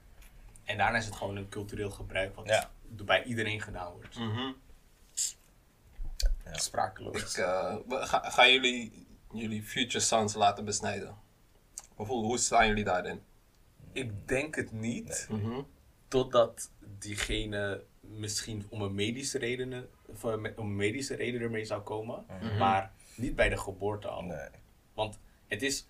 [0.64, 2.70] En daarna is het gewoon een cultureel gebruik wat Ja.
[2.88, 4.18] bij iedereen gedaan wordt.
[4.18, 4.52] Mhm.
[6.52, 7.20] Sprakeloos.
[7.22, 11.16] Ik, eh, we- ga, gaan jullie jullie future sons laten besnijden?
[11.96, 13.22] Of hoe, hoe staan jullie daarin?
[13.92, 15.26] Ik denk het niet.
[15.30, 15.62] Mhm.
[16.08, 21.82] Totdat diegene misschien om een medische reden, voor een- om een medische reden ermee zou
[21.82, 22.24] komen.
[22.58, 24.22] Maar niet bij de geboorte al.
[24.22, 24.48] Nee.
[24.94, 25.86] Want het is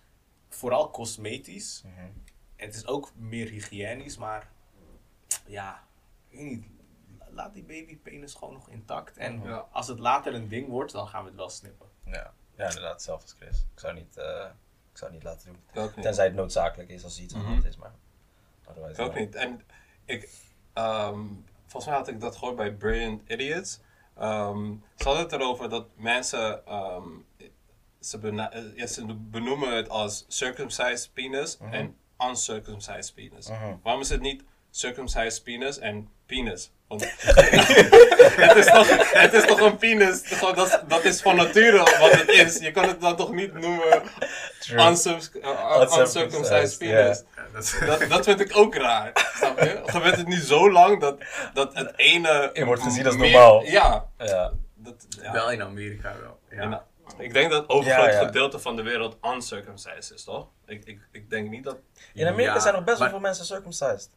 [0.49, 1.83] vooral cosmetisch.
[1.85, 1.99] Mhm.
[2.55, 4.51] En het is ook meer hygiënisch, maar
[5.45, 5.87] ja,
[6.29, 6.65] ik weet niet.
[7.33, 9.17] Laat die babypenis gewoon nog intact.
[9.17, 9.67] En Ja.
[9.71, 11.87] als het later een ding wordt, dan gaan we het wel snippen.
[12.05, 12.33] Ja.
[12.55, 13.57] ja, inderdaad, als Chris.
[13.73, 14.49] Ik zou niet, eh,
[14.91, 15.83] ik zou het niet laten doen.
[15.83, 16.03] Niet.
[16.03, 17.93] Tenzij het noodzakelijk is als iets aan de hand is, maar...
[18.89, 19.35] Ik ook niet.
[19.35, 19.61] En
[20.05, 20.29] ik,
[20.73, 21.25] ehm,
[21.61, 23.79] volgens mij had ik dat gehoord bij Brilliant Idiots.
[24.17, 27.07] Ehm, ze hadden het erover dat mensen, ehm,
[27.99, 33.47] ze, eh, ja, ze benoemen het als circumcised penis en uncircumcised penis.
[33.47, 33.75] Mhm.
[33.83, 36.71] Waarom is het niet circumcised penis en penis?
[36.87, 40.21] Want het, is toch, het is toch een penis?
[40.23, 42.57] Gewoon, dat, is- dat is van nature wat het is.
[42.57, 44.01] Je kan het dan toch niet noemen
[44.71, 47.23] uh, Uncircumcised, penis.
[47.85, 49.31] Dat Dat, vind ik ook raar.
[49.35, 49.81] Snap je?
[49.85, 51.17] Gebeurt het nu zo lang dat,
[51.53, 52.49] dat het ene.
[52.53, 53.63] Je wordt gezien als meer- normaal.
[53.63, 54.05] Ja.
[54.17, 54.51] Ja.
[54.75, 55.31] Dat, ja.
[55.31, 56.39] Wel in Amerika wel.
[56.59, 56.85] Ja.
[57.17, 58.25] Ik denk dat het overgrote Ja, ja.
[58.25, 60.47] gedeelte van de wereld uncircumcised is, toch?
[60.65, 61.77] Ik, ik, ik denk niet dat.
[62.13, 64.09] In Amerika Ja, zijn nog best wel maar- veel mensen circumcised.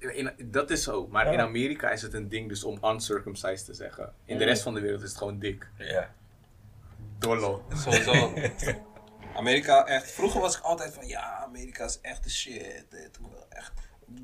[0.00, 1.32] In, dat is zo, maar Ja.
[1.32, 4.14] in Amerika is het een ding dus om uncircumcised te zeggen.
[4.24, 5.68] In de rest van de wereld is het gewoon dik.
[5.78, 6.14] Ja.
[7.18, 7.64] Dollo.
[7.74, 8.32] Sowieso.
[9.36, 10.10] Amerika echt.
[10.10, 12.84] Vroeger was ik altijd van ja, Amerika is echt de shit.
[12.90, 13.72] Dit, echt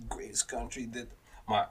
[0.08, 0.90] greatest country.
[0.90, 1.06] Dit.
[1.46, 1.70] Maar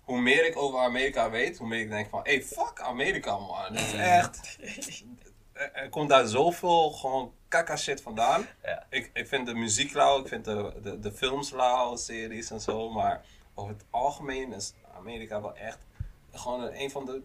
[0.00, 3.64] hoe meer ik over Amerika weet, hoe meer ik denk van hey, fuck Amerika man.
[3.74, 4.58] Het is echt.
[5.72, 8.46] Er, komt daar zoveel gewoon kaka shit vandaan.
[8.62, 8.86] Ja.
[8.90, 12.60] Ik, ik vind de muziek lauw, ik vind de, de, de films lauw, series en
[12.60, 12.90] zo.
[12.90, 15.78] Maar over het algemeen is Amerika wel echt
[16.32, 17.22] gewoon een, van de,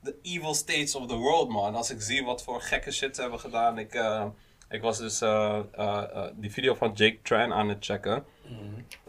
[0.00, 1.74] de evil states of the world, man.
[1.74, 3.78] Als ik zie wat voor gekke shit ze hebben gedaan.
[3.78, 4.24] Ik, eh,
[4.68, 8.24] Ik was dus eh, eh, die video van Jake Tran aan het checken.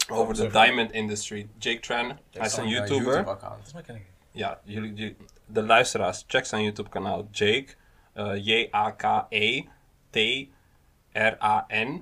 [0.09, 0.65] Over de sorry.
[0.65, 1.47] diamond industry.
[1.57, 3.17] Jake Tran, hij is een YouTuber.
[3.28, 3.97] Het.
[4.32, 7.28] ja, jullie, jullie- de luisteraars, check zijn YouTube kanaal.
[7.32, 7.67] Jake,
[8.16, 9.63] eh, J-A-K-E,
[10.09, 12.01] T-R-A-N.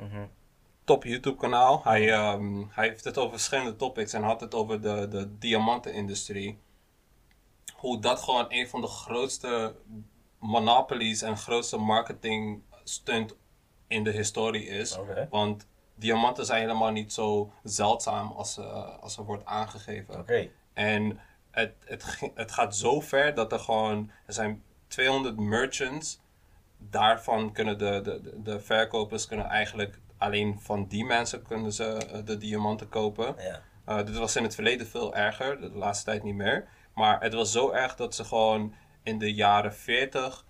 [0.84, 1.82] Top YouTube kanaal.
[1.84, 6.60] Hij, ehm, hij heeft het over verschillende topics en had het over de, de diamantenindustrie.
[7.76, 9.76] Hoe dat gewoon een van de grootste
[10.40, 13.36] monopolies en grootste marketing stunt
[13.88, 14.98] in de historie is.
[15.30, 20.20] Want diamanten zijn helemaal niet zo zeldzaam als, eh, als er wordt aangegeven.
[20.20, 20.50] Oké.
[20.74, 21.20] En
[21.52, 26.20] het, het, het gaat zo ver dat er gewoon, er zijn 200 merchants.
[26.78, 32.26] Daarvan kunnen de, de, de- verkopers kunnen eigenlijk alleen van die mensen kunnen ze eh,
[32.26, 33.36] de diamanten kopen.
[33.38, 33.62] Ja.
[33.90, 36.68] Uh, dit was in het verleden veel erger, de laatste tijd niet meer.
[36.96, 38.74] Maar het was zo erg dat ze gewoon
[39.04, 40.46] in de jaren 40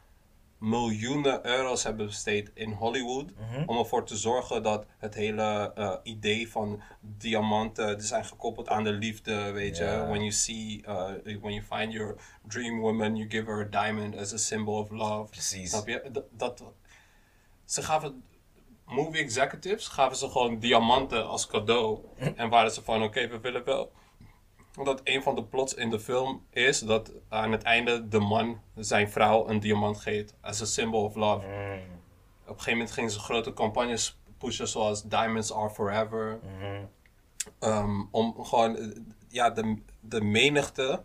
[0.63, 3.31] miljoenen euro's hebben besteed in Hollywood.
[3.65, 8.83] Om ervoor te zorgen dat het hele eh, idee van diamanten, die zijn gekoppeld aan
[8.83, 9.83] de liefde, weet je.
[9.83, 11.11] When you see, uh,
[11.41, 12.15] when you find your
[12.47, 15.29] dream woman, you give her a diamond as a symbol of love.
[15.29, 15.69] Precies.
[15.69, 16.09] Snap je?
[16.11, 16.63] Dat, dat,
[17.65, 18.23] ze gaven
[18.85, 21.99] movie executives gaven ze gewoon diamanten als cadeau.
[22.35, 23.91] En waren ze van, oké, we willen wel...
[24.77, 28.61] Omdat een van de plots in de film is dat aan het einde de man
[28.75, 30.35] zijn vrouw een diamant geeft.
[30.41, 31.47] As a symbol of love.
[31.47, 31.53] Mm.
[32.43, 36.39] Op een gegeven moment gingen ze grote campagnes pushen zoals Diamonds Are Forever.
[36.57, 36.81] Mhm.
[37.59, 38.87] Ehm, om gewoon, eh,
[39.27, 41.03] ja, de, de menigte...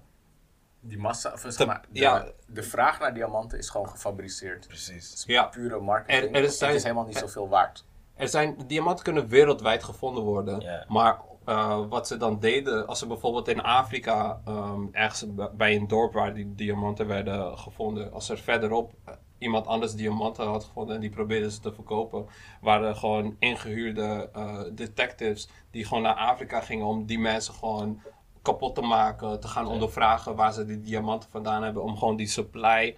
[0.81, 2.27] Die massa, of zeg maar, de, ja.
[2.47, 4.57] de vraag naar diamanten is gewoon gefabriceerd.
[4.59, 5.13] Het Precies.
[5.15, 5.43] is Ja.
[5.45, 6.23] pure marketing.
[6.35, 7.85] Er- er is- het is helemaal niet zoveel waard.
[8.15, 10.85] Er zijn, diamanten kunnen wereldwijd gevonden worden.
[10.89, 15.27] Maar eh, wat ze dan deden, als ze bijvoorbeeld in Afrika, ehm, ergens
[15.57, 20.47] bij een dorp waar die diamanten werden gevonden, als er verderop eh, iemand anders diamanten
[20.47, 22.27] had gevonden en die probeerden ze te verkopen,
[22.61, 28.01] waren er gewoon ingehuurde eh, detectives die gewoon naar Afrika gingen om die mensen gewoon
[28.43, 32.27] kapot te maken, te gaan ondervragen waar ze die diamanten vandaan hebben, om gewoon die
[32.27, 32.97] supply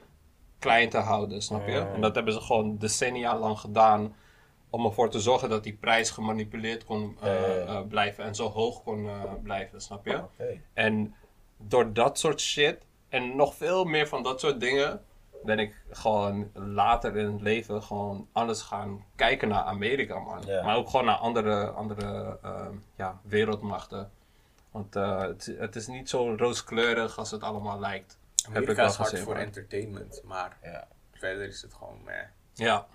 [0.59, 1.79] klein te houden, snap je?
[1.79, 4.15] En dat hebben ze gewoon decennia lang gedaan
[4.71, 7.65] om ervoor te zorgen dat die prijs gemanipuleerd kon eh, Ja, ja, ja.
[7.67, 10.23] eh, blijven en zo hoog kon eh, blijven, snap je?
[10.73, 11.15] En
[11.57, 15.05] door dat soort shit en nog veel meer van dat soort dingen
[15.45, 20.43] ben ik gewoon later in het leven gewoon anders gaan kijken naar Amerika, man.
[20.47, 20.63] Ja.
[20.65, 24.11] Maar ook gewoon naar andere, andere ehm, ja, wereldmachten.
[24.71, 28.19] Want eh, het, het is niet zo rooskleurig als het allemaal lijkt.
[28.43, 29.43] Heb ik Amerika wel is hard gezien, voor man.
[29.43, 30.89] entertainment, maar Ja.
[31.13, 32.23] verder is het gewoon meh.
[32.53, 32.87] Ja.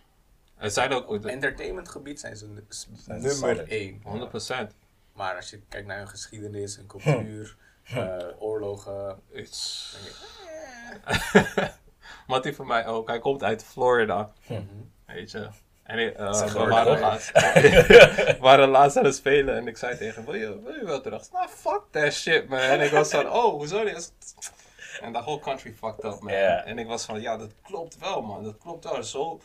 [0.58, 3.68] Er zijn ook Op entertainmentgebied zijn ze Zijn nummer solid.
[3.68, 4.02] één.
[4.04, 4.74] 100%.
[5.14, 9.20] Maar als je kijkt naar hun geschiedenis, hun cultuur, eh, oorlogen.
[9.32, 9.96] It's...
[11.06, 11.72] dan denk je,
[12.28, 13.08] Mattie van mij ook.
[13.08, 14.32] Hij komt uit Florida.
[14.48, 14.62] mhm.
[15.06, 15.48] Weet je.
[15.84, 19.98] En ik, eh, we, waren laatst, we waren laatst aan het spelen en ik zei
[19.98, 21.32] tegen hem, wil je, wil je wel terug?
[21.32, 22.60] Nou, fuck that shit, man.
[22.60, 24.14] En ik was van, oh, hoezo niet?
[25.02, 26.34] En de whole country fucked up, man.
[26.34, 28.44] En ik was van, ja, dat klopt wel, man.
[28.44, 29.04] Dat klopt wel.
[29.04, 29.40] Zo,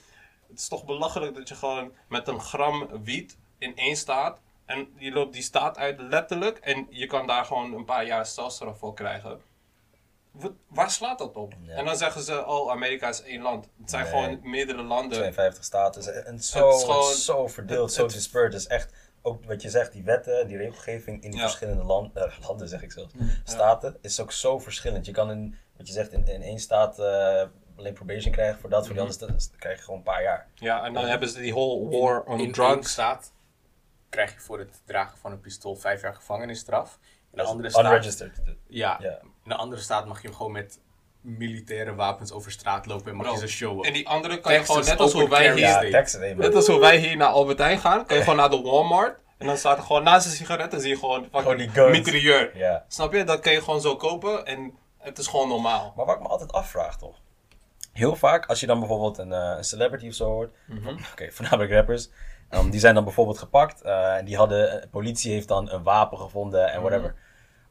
[0.50, 4.88] het is toch belachelijk dat je gewoon met een gram wiet in één staat en
[4.96, 8.78] je loopt die staat uit letterlijk en je kan daar gewoon een paar jaar celstraf
[8.78, 9.40] voor krijgen.
[10.30, 11.54] Wat, waar slaat dat op?
[11.60, 11.74] Ja.
[11.74, 13.68] En dan zeggen ze, oh, Amerika is één land.
[13.80, 14.12] Het zijn Nee.
[14.12, 15.18] gewoon meerdere landen.
[15.18, 16.26] 52 staten.
[16.26, 18.60] En zo, Het is gewoon- zo verdeeld, het- zo dispersed.
[18.60, 18.92] Is echt,
[19.22, 21.46] ook wat je zegt, die wetten, die regelgeving in die Ja.
[21.46, 25.06] verschillende land, eh, landen, zeg ik zelfs, staten, is ook zo verschillend.
[25.06, 27.42] Je kan in, wat je zegt, in, in één staat eh,
[27.80, 30.46] alleen probation krijgen voor dat, voor die andere staat krijg je gewoon een paar jaar.
[30.54, 32.90] Ja, en dan hebben ze die whole war on in drugs.
[32.90, 33.32] staat
[34.08, 36.98] krijg je voor het dragen van een pistool vijf jaar gevangenisstraf.
[37.32, 38.42] In de andere staat, unregistered.
[38.68, 40.78] ja, in de andere staat mag je hem gewoon met
[41.20, 43.86] militaire wapens over straat lopen en mag Bro, je ze showen.
[43.86, 45.80] En die andere kan je gewoon, net als hoe wij hier, Ja,
[46.34, 49.18] net als hoe wij hier naar Albert Heijn gaan, kan je gewoon naar de Walmart.
[49.38, 51.98] En dan staat er gewoon naast de sigaretten zie je gewoon Gewoon die fucking guns.
[51.98, 52.56] mitrailleur.
[52.58, 52.84] Ja.
[52.88, 53.24] Snap je?
[53.24, 55.92] Dat kan je gewoon zo kopen en het is gewoon normaal.
[55.96, 57.19] Maar wat ik me altijd afvraag toch.
[58.00, 60.54] Heel vaak als je dan bijvoorbeeld een, eh, celebrity of zo hoort.
[61.12, 62.10] Oké, voornamelijk rappers.
[62.50, 63.82] um, die zijn dan bijvoorbeeld gepakt.
[63.82, 67.14] eh, en die hadden, de politie heeft dan een wapen gevonden en whatever.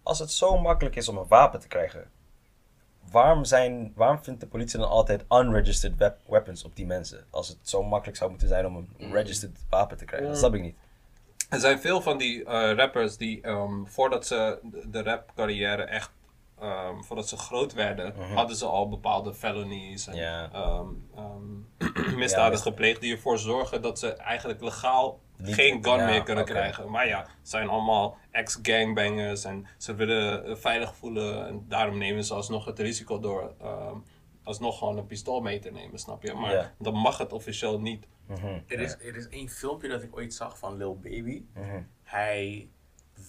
[0.03, 2.09] Als het zo makkelijk is om een wapen te krijgen.
[3.11, 7.25] Waarom, zijn, waarom vindt de politie dan altijd unregistered wep- weapons op die mensen?
[7.29, 10.27] Als het zo makkelijk zou moeten zijn om een registered wapen te krijgen.
[10.29, 10.75] Dat snap ik niet.
[11.49, 16.11] Er zijn veel van die eh, rappers die ehm, voordat ze de- de rapcarrière echt,
[16.61, 20.49] ehm, voordat ze groot werden, hadden ze al bepaalde felonies en Ja.
[20.53, 25.95] ehm, ehm, misdaden mis- gepleegd die ervoor zorgen dat ze eigenlijk legaal Niet- geen gun
[25.97, 26.89] ja, meer kunnen krijgen.
[26.89, 32.23] Maar ja, het zijn allemaal ex-gangbangers en ze willen eh, veilig voelen en daarom nemen
[32.23, 33.53] ze alsnog het risico door.
[33.61, 33.95] ehm,
[34.43, 36.33] alsnog gewoon een pistool mee te nemen, snap je?
[36.33, 36.73] Maar Ja.
[36.79, 38.07] dan mag het officieel niet.
[38.27, 38.59] Mhm.
[38.67, 41.43] Er is, er is één filmpje dat ik ooit zag van Lil Baby.
[41.53, 41.81] Mhm.
[42.03, 42.69] Hij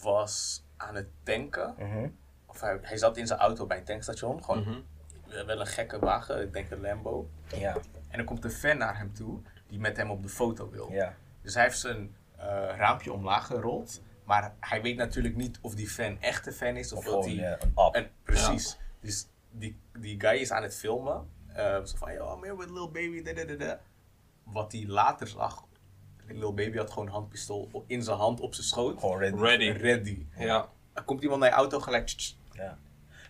[0.02, 1.74] was aan het tanken.
[1.78, 2.08] Mhm.
[2.50, 4.44] Of hij, hij zat in zijn auto bij een tankstation.
[4.44, 5.46] Gewoon Mhm.
[5.46, 7.28] wel een gekke wagen, ik denk een Lambo.
[7.56, 7.76] Ja,
[8.08, 10.88] En er komt een fan naar hem toe die met hem op de foto wil.
[10.92, 11.14] ja.
[11.42, 12.46] Dus hij heeft zijn eh,
[12.76, 14.02] raampje omlaag gerold.
[14.24, 16.92] Maar hij weet natuurlijk niet of die fan echt een fan is.
[16.92, 17.58] Of, Of dat hij...
[17.74, 17.92] een.
[17.92, 18.78] En, precies.
[19.00, 21.28] Dus die, die guy is aan het filmen.
[21.54, 23.22] eh, zo van, yo, I'm here with Lil Baby.
[23.22, 23.80] Da, da, da, da.
[24.42, 25.64] Wat hij later zag.
[26.26, 29.00] Lil Baby had gewoon een handpistool in zijn hand op zijn schoot.
[29.00, 29.36] Gewoon ready.
[29.36, 29.70] Ready.
[29.70, 30.26] Ready.
[30.36, 30.68] Ja.
[30.92, 32.34] Dan komt iemand naar je auto gelijk.
[32.62, 32.78] Ja.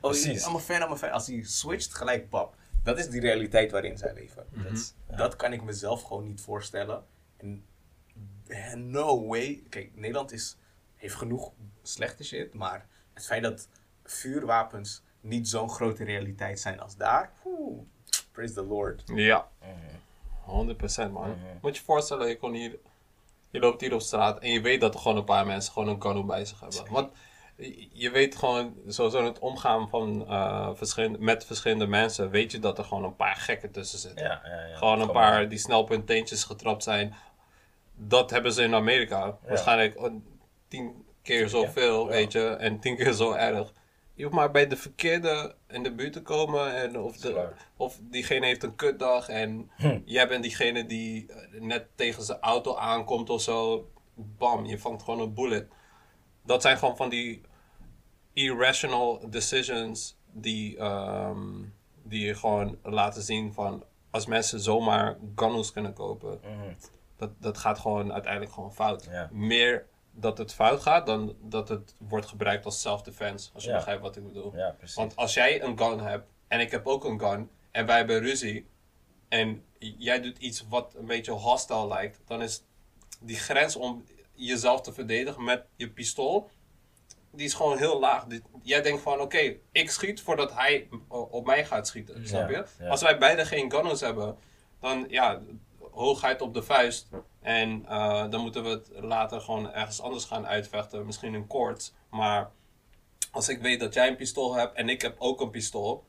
[0.01, 0.47] Oh, Precies.
[0.47, 1.11] I'm a fan, I'm a fan.
[1.11, 2.55] Als hij switcht, gelijk pap.
[2.83, 4.47] Dat is die realiteit waarin zij leven.
[4.51, 7.05] Dat is- Dat kan ik mezelf gewoon niet voorstellen.
[7.37, 7.65] En
[8.91, 9.63] no way.
[9.69, 10.57] Kijk, Nederland is,
[10.97, 11.53] heeft genoeg
[11.83, 12.55] slechte shit.
[12.55, 13.69] Maar het feit dat
[14.05, 17.33] vuurwapens niet zo'n grote realiteit zijn als daar.
[17.45, 17.83] Oeh,
[18.33, 19.03] praise the Lord.
[19.15, 19.49] Ja.
[19.61, 19.99] Mhm.
[20.45, 21.29] 100% man.
[21.63, 22.79] Moet je je voorstellen, je, kon hier,
[23.51, 25.89] je loopt hier op straat en je weet dat er gewoon een paar mensen gewoon
[25.89, 26.93] een gun bij zich hebben.
[26.93, 27.13] Want
[27.93, 32.59] je- weet gewoon, sowieso in het omgaan van, eh, verschillende, met verschillende mensen, weet je
[32.59, 34.25] dat er gewoon een paar gekken tussen zitten.
[34.27, 34.77] Ja, ja, ja.
[34.77, 37.15] Gewoon een paar die snel op hun teentjes getrapt zijn.
[37.95, 39.39] Dat hebben ze in Amerika.
[39.47, 40.13] Waarschijnlijk oh,
[40.69, 42.47] tien keer zoveel, weet je.
[42.49, 43.73] En tien keer zo erg.
[44.15, 46.75] Je hoeft maar bij de verkeerde in de buurt te komen.
[46.77, 49.29] En of, de, of diegene heeft een kutdag.
[49.29, 49.99] En Hm.
[50.05, 53.89] jij bent diegene die eh, net tegen zijn auto aankomt of zo.
[54.15, 55.69] Bam, je vangt gewoon een bullet.
[56.43, 57.41] Dat zijn gewoon van die
[58.33, 61.47] irrational decisions die, ehm,
[62.03, 66.73] die je gewoon laten zien van als mensen zomaar guns kunnen kopen, Mhm.
[67.17, 69.07] dat, dat gaat gewoon uiteindelijk gewoon fout.
[69.33, 74.03] Meer dat het fout gaat dan dat het wordt gebruikt als self-defense, als je begrijpt
[74.03, 74.53] wat ik bedoel.
[74.95, 78.21] Want als jij een gun hebt en ik heb ook een gun en wij hebben
[78.21, 78.67] ruzie
[79.29, 82.63] en jij doet iets wat een beetje hostile lijkt, dan is
[83.21, 84.05] die grens om
[84.35, 86.51] jezelf te verdedigen met je pistool,
[87.33, 88.27] die is gewoon heel laag.
[88.63, 92.65] Jij denkt van oké, ik schiet voordat hij op mij gaat schieten, snap je?
[92.79, 92.89] ja.
[92.89, 94.37] Als wij beide geen gunners hebben,
[94.81, 95.41] dan ja,
[95.93, 97.09] hoogheid op de vuist.
[97.41, 101.93] En eh, dan moeten we het later gewoon ergens anders gaan uitvechten, misschien in court.
[102.11, 102.51] Maar
[103.31, 106.09] als ik weet dat jij een pistool hebt en ik heb ook een pistool,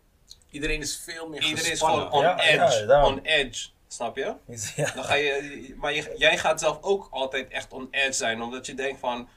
[0.52, 3.02] Iedereen is veel meer iedereen is gewoon on Ja, edge.
[3.06, 4.36] on edge, snap je?
[4.76, 4.92] Ja.
[4.96, 8.66] Dan ga je, maar je, jij gaat zelf ook altijd echt on edge zijn, omdat
[8.66, 9.28] je denkt van,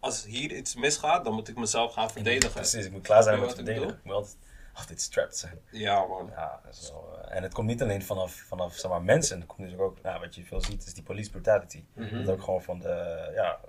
[0.00, 2.54] als hier iets misgaat, dan moet ik mezelf gaan verdedigen.
[2.54, 3.88] Precies, ik moet klaar zijn je wat ik verdedigen.
[3.88, 4.36] Ik moet altijd,
[4.72, 5.58] altijd strapped zijn.
[5.70, 6.30] Ja, man.
[6.34, 9.38] Ja, wel, eh, en het komt niet alleen vanaf, vanaf zeg maar, mensen.
[9.38, 11.84] Het komt natuurlijk ook, nou, wat je veel ziet, is die police brutality.
[11.92, 12.24] Mhm.
[12.24, 13.60] Dat ook gewoon van de, ja,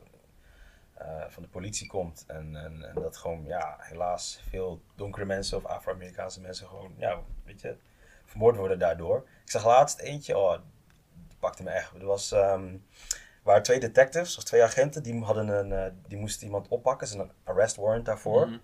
[0.93, 2.23] eh, van de politie komt.
[2.27, 7.19] En, en, en dat gewoon, ja, helaas veel donkere mensen of Afro-Amerikaanse mensen gewoon, ja,
[7.45, 7.75] weet je,
[8.25, 9.17] vermoord worden daardoor.
[9.43, 10.57] Ik zag laatst eentje, oh,
[11.27, 11.93] die pakte me echt.
[11.93, 12.75] Er was, ehm,
[13.49, 17.07] waren twee detectives, of twee agenten, die, hadden een, eh, die moesten iemand oppakken.
[17.07, 18.47] Ze hadden een arrest warrant daarvoor.
[18.47, 18.57] Mhm.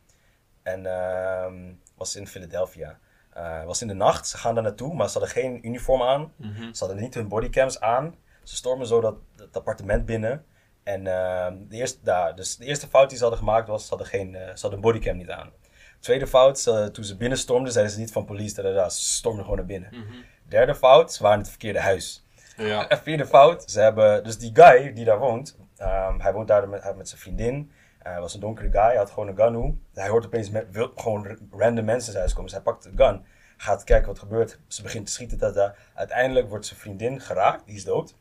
[0.63, 2.99] En ehm, was in Philadelphia.
[3.33, 6.31] Eh, was in de nacht, ze gaan daar naartoe, maar ze hadden geen uniform aan.
[6.36, 6.73] Mhm.
[6.73, 8.15] Ze hadden niet hun bodycams aan.
[8.43, 10.45] Ze stormen zo dat, dat appartement binnen.
[10.83, 13.89] En ehm, de, eerste, daar, dus de eerste fout die ze hadden gemaakt was, ze
[13.89, 15.51] hadden, geen, eh, ze hadden een bodycam niet aan.
[15.99, 16.63] Tweede fout,
[16.93, 19.67] toen ze binnenstormden, zeiden ze niet van police, da, da, da, ze stormden gewoon naar
[19.67, 19.89] binnen.
[19.91, 20.15] Mhm.
[20.47, 22.24] Derde fout, ze waren in het verkeerde huis.
[22.57, 22.87] Ja.
[22.87, 26.69] En vierde fout, ze hebben, dus die guy die daar woont, ehm, hij woont daar
[26.69, 27.71] met, met zijn vriendin.
[27.99, 29.85] Eh, Hij was een donkere guy, hij had gewoon een gun.
[29.93, 32.43] Hij hoort opeens met, wil, gewoon random mensen in zijn huis komen.
[32.51, 33.25] Dus hij pakt de gun,
[33.57, 34.59] gaat kijken wat er gebeurt.
[34.67, 35.37] Ze begint te schieten.
[35.37, 35.75] Tata.
[35.93, 38.15] Uiteindelijk wordt zijn vriendin geraakt, die is dood.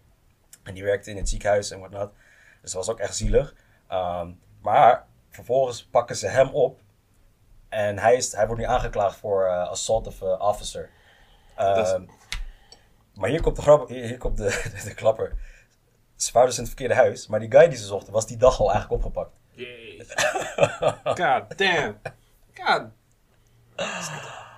[0.62, 2.10] En die werkte in het ziekenhuis en whatnot.
[2.62, 3.54] Dus dat was ook echt zielig.
[3.88, 4.30] Ehm,
[4.60, 6.80] maar vervolgens pakken ze hem op.
[7.68, 10.90] En hij, is, hij wordt nu aangeklaagd voor eh, assault of eh, officer.
[11.56, 12.02] Dat Ehm,
[13.14, 15.32] maar hier komt de, grap, hier, hier komt de, de, klapper.
[16.16, 18.36] Ze waren dus in het verkeerde huis, maar die guy die ze zochten was die
[18.36, 19.36] dag al eigenlijk opgepakt.
[19.50, 20.04] Jee.
[21.04, 21.98] God damn.
[22.54, 22.88] God.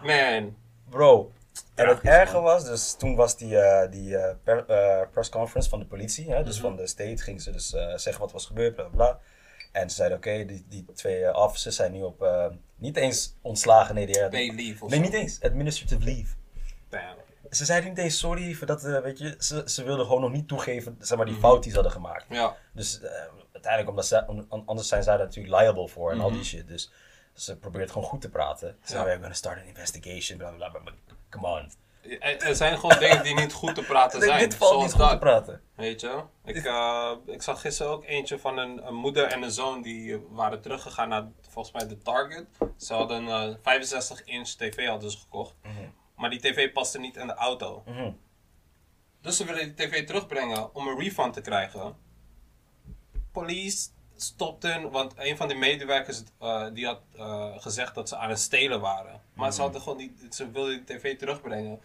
[0.02, 0.56] Man.
[0.88, 1.32] Bro.
[1.74, 5.68] En het erge was, dus toen was die, eh, die eh, per, eh, press conference
[5.68, 6.66] van de politie, hè, dus Mhm.
[6.66, 9.20] van de state, gingen ze dus zeggen wat was gebeurd, bla bla.
[9.72, 12.26] En ze zeiden, oké, die, die twee officers zijn nu op,
[12.76, 15.04] niet eens ontslagen, nee, die, Pay leave of nee, zo.
[15.04, 16.34] niet eens, administrative leave.
[17.50, 20.32] Ze zeiden niet eens sorry voor dat, eh, weet je, ze, ze wilden gewoon nog
[20.32, 21.44] niet toegeven, zeg maar, die Mhm.
[21.44, 22.24] fout die ze hadden gemaakt.
[22.28, 22.56] Ja.
[22.72, 23.10] Dus eh,
[23.52, 24.24] uiteindelijk, omdat ze,
[24.66, 26.46] anders zijn zij daar natuurlijk liable voor en al die Mhm.
[26.46, 26.68] shit.
[26.68, 26.90] Dus
[27.34, 28.76] ze probeert gewoon goed te praten.
[28.84, 29.04] Ze Ja.
[29.04, 30.92] we're gonna start an investigation, bla bla bla.
[31.30, 31.70] Come on.
[32.20, 34.38] Er, er zijn gewoon dingen die niet goed te praten zijn.
[34.38, 35.60] dit valt niet goed te praten.
[35.74, 36.22] Weet je?
[36.44, 40.12] Ik, eh, ik zag gisteren ook eentje van een, een moeder en een zoon die
[40.14, 42.46] eh, waren teruggegaan naar volgens mij de Target.
[42.76, 45.54] Ze hadden een 65 inch tv hadden ze gekocht.
[45.62, 45.74] Mhm.
[46.16, 47.82] Maar die tv paste niet in de auto.
[47.86, 48.10] Mhm.
[49.20, 51.96] Dus ze willen die tv terugbrengen om een refund te krijgen.
[53.32, 58.30] Police stopten, want een van de medewerkers eh, die had eh, gezegd dat ze aan
[58.30, 59.20] het stelen waren.
[59.34, 61.80] Maar ze hadden gewoon die, ze wilden die tv terugbrengen.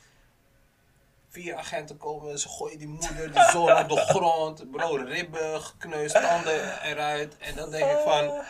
[1.30, 4.72] Vier agenten komen, ze gooien die moeder, die zoon op de grond.
[4.72, 7.38] Bro, ribben gekneusd, tanden eruit.
[7.38, 8.44] En dan denk ik van,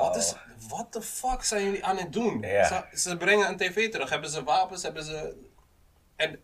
[0.00, 0.34] wat is,
[0.70, 2.40] what the fuck zijn jullie aan het doen?
[2.40, 2.66] Ja.
[2.92, 5.36] Ze, ze brengen een tv terug, hebben ze wapens, hebben ze...
[6.16, 6.40] En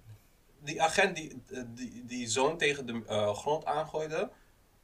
[0.61, 4.31] die agent die die, die zoon tegen de eh, grond aangooide...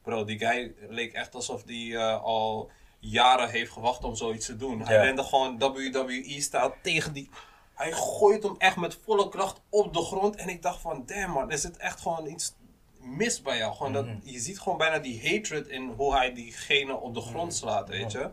[0.03, 4.55] Bro, die guy leek echt alsof die eh, al jaren heeft gewacht om zoiets te
[4.55, 4.81] doen.
[4.81, 5.01] Hij Ja.
[5.01, 7.29] rende gewoon WWE-stijl tegen die...
[7.73, 10.35] Hij gooit hem echt met volle kracht op de grond.
[10.35, 12.55] En ik dacht van, damn man, er zit echt gewoon iets
[12.99, 13.75] mis bij jou.
[13.75, 17.53] Gewoon dat, je ziet gewoon bijna die hatred in hoe hij diegene op de grond
[17.55, 18.29] slaat, weet je.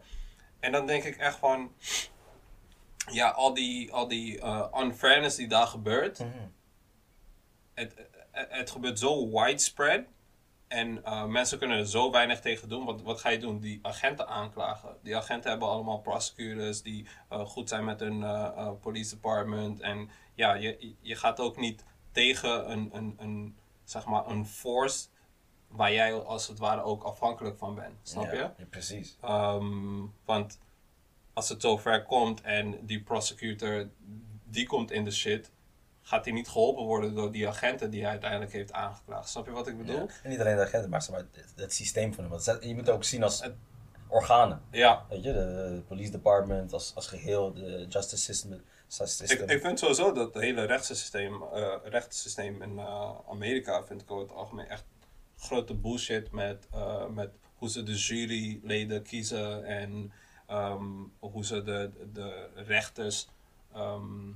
[0.61, 1.73] En dan denk ik echt van...
[3.11, 6.19] Ja, al die, al die eh, unfairness die daar gebeurt.
[6.19, 6.29] Mhm.
[7.75, 7.95] Het,
[8.31, 10.05] het, het gebeurt zo widespread.
[10.69, 12.85] En eh, mensen kunnen er zo weinig tegen doen.
[12.85, 13.61] Wat, wat ga je doen?
[13.61, 14.97] Die agenten aanklagen.
[15.03, 18.25] Die agenten hebben allemaal prosecutors die eh, goed zijn met hun
[18.81, 19.81] police department.
[19.81, 25.07] En ja, je, je gaat ook niet tegen een, een, een, zeg maar een force
[25.71, 27.95] waar jij als het ware ook afhankelijk van bent.
[28.03, 28.37] Snap je?
[28.37, 29.17] ja, precies.
[29.21, 30.59] Ehm, want
[31.33, 33.89] als het zover komt en die prosecutor
[34.45, 35.51] die komt in de shit,
[36.03, 39.29] gaat hij niet geholpen worden door die agenten die hij uiteindelijk heeft aangeklaagd.
[39.29, 39.97] Snap je wat ik bedoel?
[39.97, 40.07] Ja.
[40.23, 42.33] En niet alleen de agenten, maar, het, het systeem van hem.
[42.33, 43.43] Want Je moet het ook zien als
[44.09, 44.63] organen.
[44.71, 45.07] Ja.
[45.09, 48.65] Weet je, de, de police department als, als geheel, de justice system.
[49.29, 54.11] Ik, ik vind sowieso dat het hele rechtssysteem, eh rechtssysteem in eh, Amerika vind ik
[54.11, 54.85] over het algemeen echt
[55.41, 60.13] grote bullshit met, eh, met hoe ze de juryleden kiezen en
[60.47, 60.85] ehm,
[61.19, 63.29] hoe ze de, de rechters
[63.75, 64.33] ehm,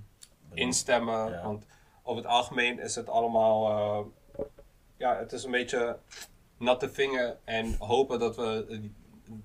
[0.52, 1.30] instemmen.
[1.30, 1.42] Ja.
[1.42, 1.66] Want
[2.02, 4.44] over het algemeen is het allemaal, eh,
[4.96, 5.98] ja, het is een beetje
[6.58, 8.80] natte vinger en hopen dat we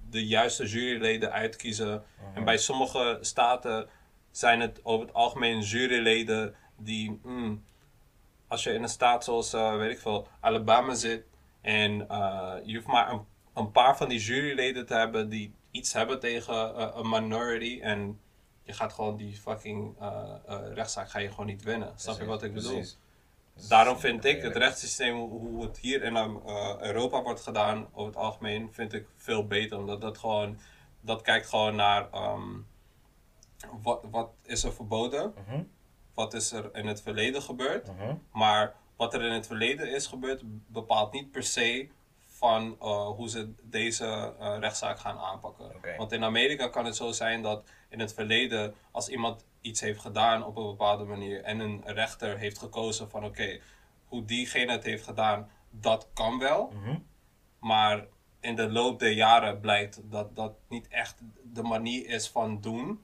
[0.10, 2.04] de juiste juryleden uitkiezen.
[2.34, 3.90] En bij sommige staten
[4.32, 7.64] zijn het over het algemeen juryleden die, mm,
[8.48, 11.24] als je in een staat zoals, eh, weet ik veel, Alabama zit
[11.62, 13.22] en eh, je hoeft maar een,
[13.54, 18.20] een paar van die juryleden te hebben die iets hebben tegen eh, een minority en
[18.64, 20.34] je gaat gewoon die fucking eh,
[20.74, 21.92] rechtszaak ga je gewoon niet winnen.
[21.96, 22.72] Snap je wat ik bedoel?
[22.74, 22.98] Precies.
[23.70, 26.16] Daarom vind ik het rechtssysteem, hoe- het hier in
[26.80, 29.78] Europa wordt gedaan, over het algemeen, vind ik veel beter.
[29.78, 30.60] Omdat dat gewoon,
[31.02, 32.50] dat kijkt gewoon naar ehm,
[33.82, 35.64] wat, wat is er verboden, Mhm,
[36.14, 37.88] wat is er in het verleden gebeurd.
[37.88, 38.16] mhm.
[38.32, 41.90] Maar wat er in het verleden is gebeurd, bepaalt niet per se
[42.26, 44.06] van eh, hoe ze deze
[44.40, 45.72] eh, rechtszaak gaan aanpakken.
[45.98, 50.00] Want in Amerika kan het zo zijn dat in het verleden, als iemand iets heeft
[50.00, 53.60] gedaan op een bepaalde manier en een rechter heeft gekozen van oké,
[54.06, 56.74] hoe diegene het heeft gedaan, dat kan wel.
[56.74, 56.98] Mhm.
[57.60, 58.06] Maar
[58.40, 63.04] in de loop der jaren blijkt dat dat niet echt de manier is van doen.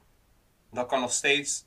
[0.71, 1.65] Dan kan nog steeds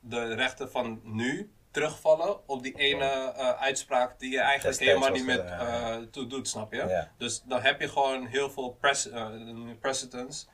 [0.00, 5.16] de rechter van nu terugvallen op die ene eh, uitspraak die je eigenlijk Destijds helemaal
[5.18, 5.98] niet meer gedaan, ja.
[6.00, 6.84] eh, toe doet, snap je?
[6.88, 7.12] Ja.
[7.18, 9.28] Dus dan heb je gewoon heel veel pres eh,
[9.80, 10.48] precedents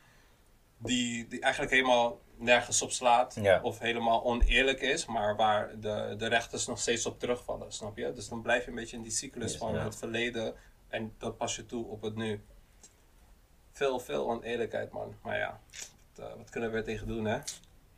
[0.78, 3.60] die, die eigenlijk helemaal nergens op slaat Ja.
[3.62, 8.12] of helemaal oneerlijk is, maar waar de, de rechters nog steeds op terugvallen, snap je?
[8.12, 9.84] Dus dan blijf je een beetje in die cyclus Yes, van ja.
[9.84, 10.54] het verleden
[10.88, 12.44] en dat pas je toe op het nu.
[13.72, 15.14] Veel, veel oneerlijkheid, man.
[15.22, 15.60] Maar ja,
[16.14, 17.38] wat, eh, wat kunnen we weer tegen doen, hè?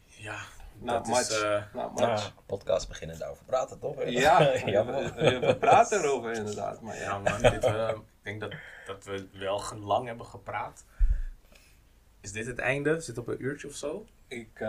[0.06, 0.38] Ja,
[0.80, 1.42] Not dat is...
[1.42, 2.32] eh, Not much.
[2.46, 4.04] Podcast beginnen daarover praten, toch?
[4.04, 5.14] Ja, ja we, man.
[5.14, 6.80] we- we praten erover inderdaad.
[6.80, 8.52] Maar ja man, dit, eh, ik denk dat,
[8.86, 10.84] dat we wel lang hebben gepraat.
[12.20, 13.00] Is dit het einde?
[13.00, 14.06] Zit op een uurtje of zo?
[14.28, 14.68] ik eh,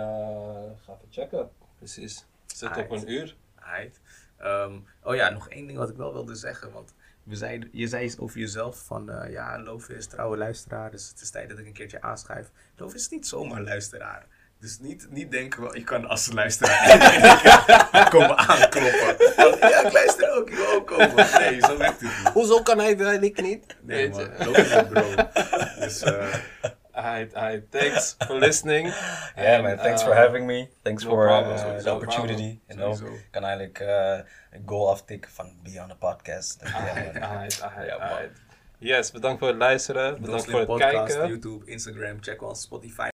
[0.82, 1.50] ga even checken.
[1.78, 2.26] Precies.
[2.46, 3.02] Zit op Alright.
[3.04, 3.36] een uur.
[3.56, 4.00] Right.
[4.38, 6.72] Ehm, oh ja, nog één ding wat ik wel wilde zeggen.
[6.72, 6.94] Want
[7.24, 10.92] we zeiden, je zei iets over jezelf van ja, Love is trouwe luisteraar.
[10.92, 12.52] Dus het is tijd dat ik een keertje aanschrijf.
[12.76, 14.26] Love is niet zomaar luisteraar.
[14.60, 19.16] Dus niet, niet denken, wel, je kan als luisteraar komen aankloppen.
[19.70, 21.16] Ja, ik luister ook, ik wil ook komen.
[21.40, 22.34] Nee, zo werkt het niet.
[22.34, 23.66] Hoezo kan hij ik niet?
[23.82, 24.30] Nee Weet
[24.74, 25.16] man, bro.
[25.80, 26.34] Dus eh,
[26.92, 27.72] Alright, alright.
[27.72, 28.94] Thanks for listening.
[29.38, 30.70] Yeah man, thanks for having me.
[30.84, 32.60] Thanks no for problem, uh, sowieso, the opportunity.
[32.68, 33.16] You know, Sowieso.
[33.16, 34.20] ik kan eigenlijk eh,
[34.52, 36.62] een goal aftikken van be on the podcast.
[36.64, 38.32] Alright, alright, alright.
[38.78, 40.22] Yes, bedankt voor het luisteren.
[40.22, 41.28] Bedankt voor het podcast, kijken.
[41.28, 43.08] YouTube, Instagram, check ons Spotify.